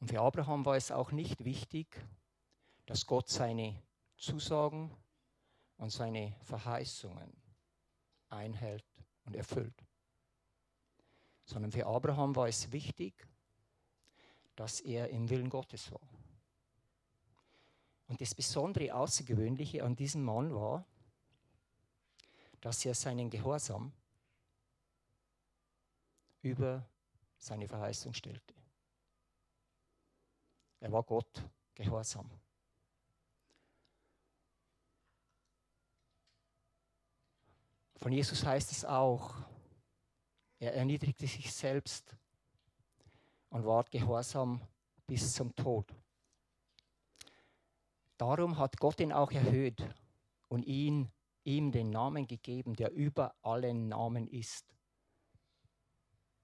Und 0.00 0.08
für 0.08 0.20
Abraham 0.20 0.64
war 0.64 0.76
es 0.76 0.90
auch 0.90 1.12
nicht 1.12 1.44
wichtig, 1.44 1.86
dass 2.86 3.06
Gott 3.06 3.28
seine 3.28 3.82
Zusagen 4.16 4.90
und 5.78 5.90
seine 5.90 6.36
Verheißungen 6.42 7.32
einhält 8.28 8.84
und 9.24 9.34
erfüllt. 9.34 9.84
Sondern 11.44 11.72
für 11.72 11.86
Abraham 11.86 12.36
war 12.36 12.48
es 12.48 12.70
wichtig, 12.70 13.26
dass 14.54 14.80
er 14.80 15.08
im 15.08 15.30
Willen 15.30 15.48
Gottes 15.48 15.90
war. 15.90 16.00
Und 18.08 18.20
das 18.20 18.34
besondere 18.34 18.94
Außergewöhnliche 18.94 19.84
an 19.84 19.94
diesem 19.94 20.24
Mann 20.24 20.54
war, 20.54 20.84
dass 22.60 22.84
er 22.84 22.94
seinen 22.94 23.30
Gehorsam 23.30 23.92
über 26.42 26.88
seine 27.38 27.68
Verheißung 27.68 28.12
stellte. 28.12 28.54
Er 30.80 30.90
war 30.92 31.02
Gott 31.02 31.42
gehorsam. 31.74 32.30
Von 37.98 38.12
Jesus 38.12 38.44
heißt 38.44 38.70
es 38.70 38.84
auch, 38.84 39.34
er 40.60 40.74
erniedrigte 40.74 41.26
sich 41.26 41.52
selbst 41.52 42.16
und 43.50 43.64
ward 43.64 43.90
gehorsam 43.90 44.60
bis 45.06 45.32
zum 45.32 45.54
Tod. 45.56 45.92
Darum 48.16 48.56
hat 48.56 48.78
Gott 48.78 49.00
ihn 49.00 49.12
auch 49.12 49.32
erhöht 49.32 49.82
und 50.46 50.64
ihn, 50.64 51.10
ihm 51.42 51.72
den 51.72 51.90
Namen 51.90 52.26
gegeben, 52.26 52.74
der 52.74 52.92
über 52.92 53.34
allen 53.42 53.88
Namen 53.88 54.28
ist. 54.28 54.64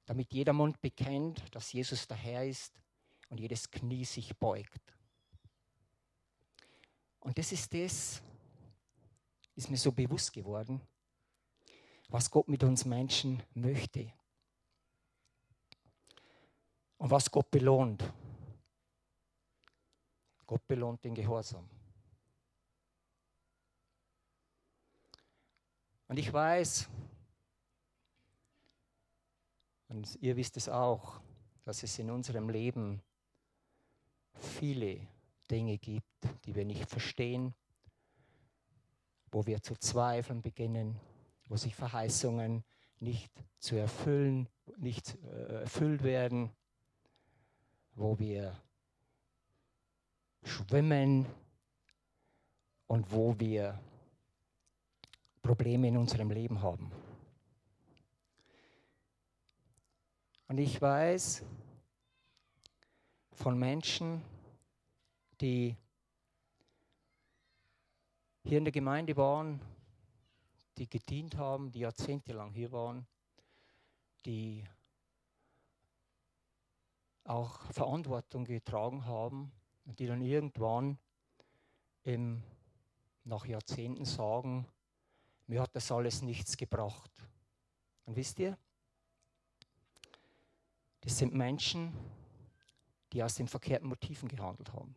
Damit 0.07 0.33
jeder 0.33 0.53
Mund 0.53 0.81
bekennt, 0.81 1.55
dass 1.55 1.73
Jesus 1.73 2.07
der 2.09 2.17
Herr 2.17 2.45
ist 2.45 2.81
und 3.29 3.39
jedes 3.39 3.71
Knie 3.71 4.05
sich 4.05 4.37
beugt. 4.37 4.97
Und 7.21 7.39
das 7.39 7.53
ist 7.53 7.73
das, 7.73 8.23
ist 9.55 9.71
mir 9.71 9.79
so 9.79 9.93
bewusst 9.93 10.33
geworden, 10.33 10.81
was 12.09 12.31
Gott 12.31 12.49
mit 12.49 12.63
uns 12.63 12.85
Menschen 12.85 13.43
möchte. 13.55 14.13
Und 16.99 17.11
was 17.11 17.31
Gott 17.31 17.51
belohnt. 17.51 18.03
Gott 20.47 20.67
belohnt 20.67 21.05
den 21.05 21.15
Gehorsam. 21.15 21.69
Und 26.09 26.19
ich 26.19 26.33
weiß, 26.33 26.89
und 29.89 30.17
ihr 30.21 30.37
wisst 30.37 30.57
es 30.57 30.69
auch, 30.69 31.21
dass 31.65 31.83
es 31.83 31.99
in 31.99 32.11
unserem 32.11 32.49
Leben 32.49 33.03
viele 34.35 35.07
Dinge 35.51 35.79
gibt, 35.79 36.07
die 36.45 36.55
wir 36.55 36.65
nicht 36.65 36.89
verstehen, 36.89 37.55
wo 39.31 39.47
wir 39.47 39.63
zu 39.63 39.77
zweifeln 39.77 40.43
beginnen, 40.43 41.01
wo 41.49 41.57
sich 41.57 41.75
Verheißungen 41.75 42.65
nicht 43.01 43.33
zu 43.59 43.77
erfüllen, 43.77 44.49
nicht 44.77 45.17
äh, 45.25 45.63
erfüllt 45.63 46.03
werden, 46.03 46.51
wo 47.95 48.19
wir 48.19 48.57
schwimmen 50.43 51.27
und 52.87 53.11
wo 53.11 53.39
wir 53.39 53.81
Probleme 55.43 55.89
in 55.89 55.97
unserem 55.97 56.31
Leben 56.31 56.63
haben. 56.63 56.91
Und 60.49 60.59
ich 60.59 60.81
weiß 60.81 61.45
von 63.33 63.59
Menschen, 63.59 64.23
die 65.41 65.77
hier 68.45 68.59
in 68.59 68.65
der 68.65 68.73
Gemeinde 68.73 69.17
waren, 69.17 69.61
die 70.79 70.89
gedient 70.89 71.37
haben, 71.37 71.71
die 71.71 71.81
jahrzehntelang 71.81 72.53
hier 72.53 72.73
waren, 72.73 73.07
die 74.25 74.65
auch 77.25 77.61
Verantwortung 77.73 78.45
getragen 78.45 79.07
haben 79.07 79.53
und 79.85 79.99
die 79.99 80.07
dann 80.07 80.21
irgendwann 80.21 80.99
im, 82.03 82.43
nach 83.25 83.47
Jahrzehnten 83.47 84.05
sagen, 84.05 84.67
mir 85.47 85.63
hat 85.63 85.75
das 85.75 85.91
alles 85.91 86.23
nichts 86.23 86.57
gebracht. 86.57 87.11
Und 88.05 88.17
wisst 88.17 88.39
ihr, 88.39 88.59
das 91.01 91.19
sind 91.19 91.35
Menschen, 91.35 91.93
die 93.13 93.23
aus 93.23 93.37
den 93.37 93.49
verkehrten 93.49 93.89
Motiven 93.89 94.29
gehandelt 94.29 94.73
haben. 94.73 94.95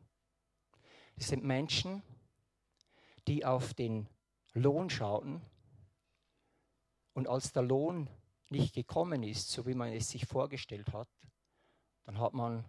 Das 1.15 1.27
sind 1.27 1.43
Menschen, 1.43 2.01
die 3.27 3.45
auf 3.45 3.73
den 3.73 4.07
Lohn 4.53 4.89
schauten 4.89 5.41
und 7.17 7.27
als 7.27 7.51
der 7.51 7.63
Lohn 7.63 8.07
nicht 8.49 8.75
gekommen 8.75 9.23
ist, 9.23 9.49
so 9.49 9.65
wie 9.65 9.73
man 9.73 9.91
es 9.91 10.09
sich 10.09 10.27
vorgestellt 10.27 10.93
hat, 10.93 11.09
dann 12.03 12.19
hat 12.19 12.35
man 12.35 12.63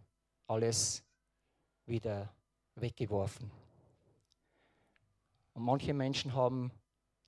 alles 0.47 1.05
wieder 1.85 2.33
weggeworfen. 2.75 3.51
Und 5.53 5.65
manche 5.65 5.93
Menschen 5.93 6.33
haben 6.33 6.73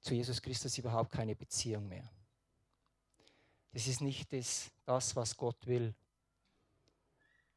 zu 0.01 0.15
Jesus 0.15 0.41
Christus 0.41 0.79
überhaupt 0.79 1.13
keine 1.13 1.37
Beziehung 1.37 1.89
mehr. 1.89 2.11
Das 3.73 3.87
ist 3.87 4.01
nicht 4.01 4.33
das, 4.33 4.71
das, 4.87 5.15
was 5.15 5.37
Gott 5.37 5.67
will, 5.67 5.95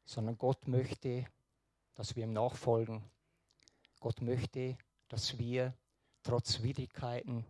sondern 0.04 0.36
Gott 0.36 0.68
möchte, 0.68 1.24
dass 1.94 2.14
wir 2.14 2.24
ihm 2.24 2.34
nachfolgen. 2.34 3.02
Gott 3.98 4.20
möchte, 4.20 4.76
dass 5.08 5.38
wir 5.38 5.72
trotz 6.22 6.62
Widrigkeiten, 6.62 7.46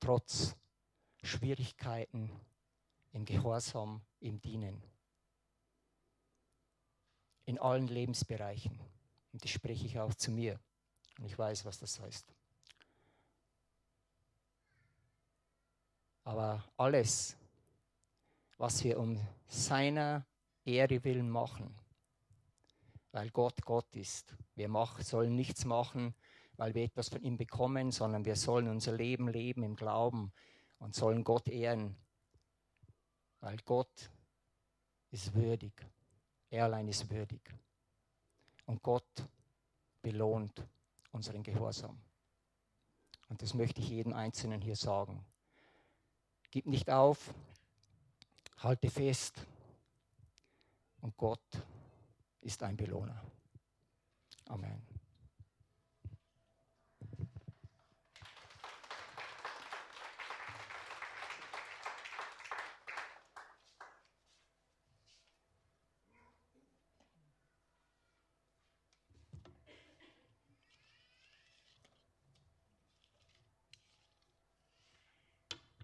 trotz 0.00 0.56
Schwierigkeiten 1.22 2.30
im 3.12 3.24
Gehorsam 3.24 4.02
ihm 4.20 4.40
dienen. 4.40 4.82
In 7.44 7.58
allen 7.58 7.88
Lebensbereichen. 7.88 8.78
Und 9.32 9.44
das 9.44 9.50
spreche 9.50 9.86
ich 9.86 9.98
auch 9.98 10.14
zu 10.14 10.30
mir. 10.30 10.58
Und 11.18 11.26
ich 11.26 11.38
weiß, 11.38 11.64
was 11.64 11.78
das 11.78 12.00
heißt. 12.00 12.32
Aber 16.24 16.64
alles, 16.76 17.36
was 18.56 18.84
wir 18.84 18.98
um 18.98 19.18
seiner 19.48 20.26
Ehre 20.64 21.02
willen 21.02 21.28
machen, 21.28 21.74
weil 23.12 23.30
Gott 23.30 23.62
Gott 23.62 23.96
ist. 23.96 24.36
Wir 24.54 24.68
mach, 24.68 25.00
sollen 25.00 25.34
nichts 25.34 25.64
machen, 25.64 26.14
weil 26.56 26.74
wir 26.74 26.84
etwas 26.84 27.08
von 27.08 27.22
ihm 27.22 27.36
bekommen, 27.36 27.90
sondern 27.90 28.24
wir 28.24 28.36
sollen 28.36 28.68
unser 28.68 28.92
Leben 28.92 29.28
leben 29.28 29.62
im 29.62 29.74
Glauben 29.74 30.32
und 30.80 30.94
sollen 30.94 31.22
Gott 31.22 31.48
ehren, 31.48 31.94
weil 33.40 33.56
Gott 33.58 34.10
ist 35.10 35.32
würdig. 35.34 35.72
Er 36.50 36.64
allein 36.64 36.88
ist 36.88 37.08
würdig. 37.08 37.40
Und 38.66 38.82
Gott 38.82 39.28
belohnt 40.02 40.66
unseren 41.12 41.42
Gehorsam. 41.42 42.00
Und 43.28 43.42
das 43.42 43.54
möchte 43.54 43.80
ich 43.80 43.88
jedem 43.88 44.12
Einzelnen 44.12 44.60
hier 44.60 44.76
sagen. 44.76 45.24
Gib 46.50 46.66
nicht 46.66 46.90
auf, 46.90 47.32
halte 48.58 48.90
fest. 48.90 49.46
Und 51.00 51.16
Gott 51.16 51.62
ist 52.40 52.62
ein 52.62 52.76
Belohner. 52.76 53.22
Amen. 54.46 54.89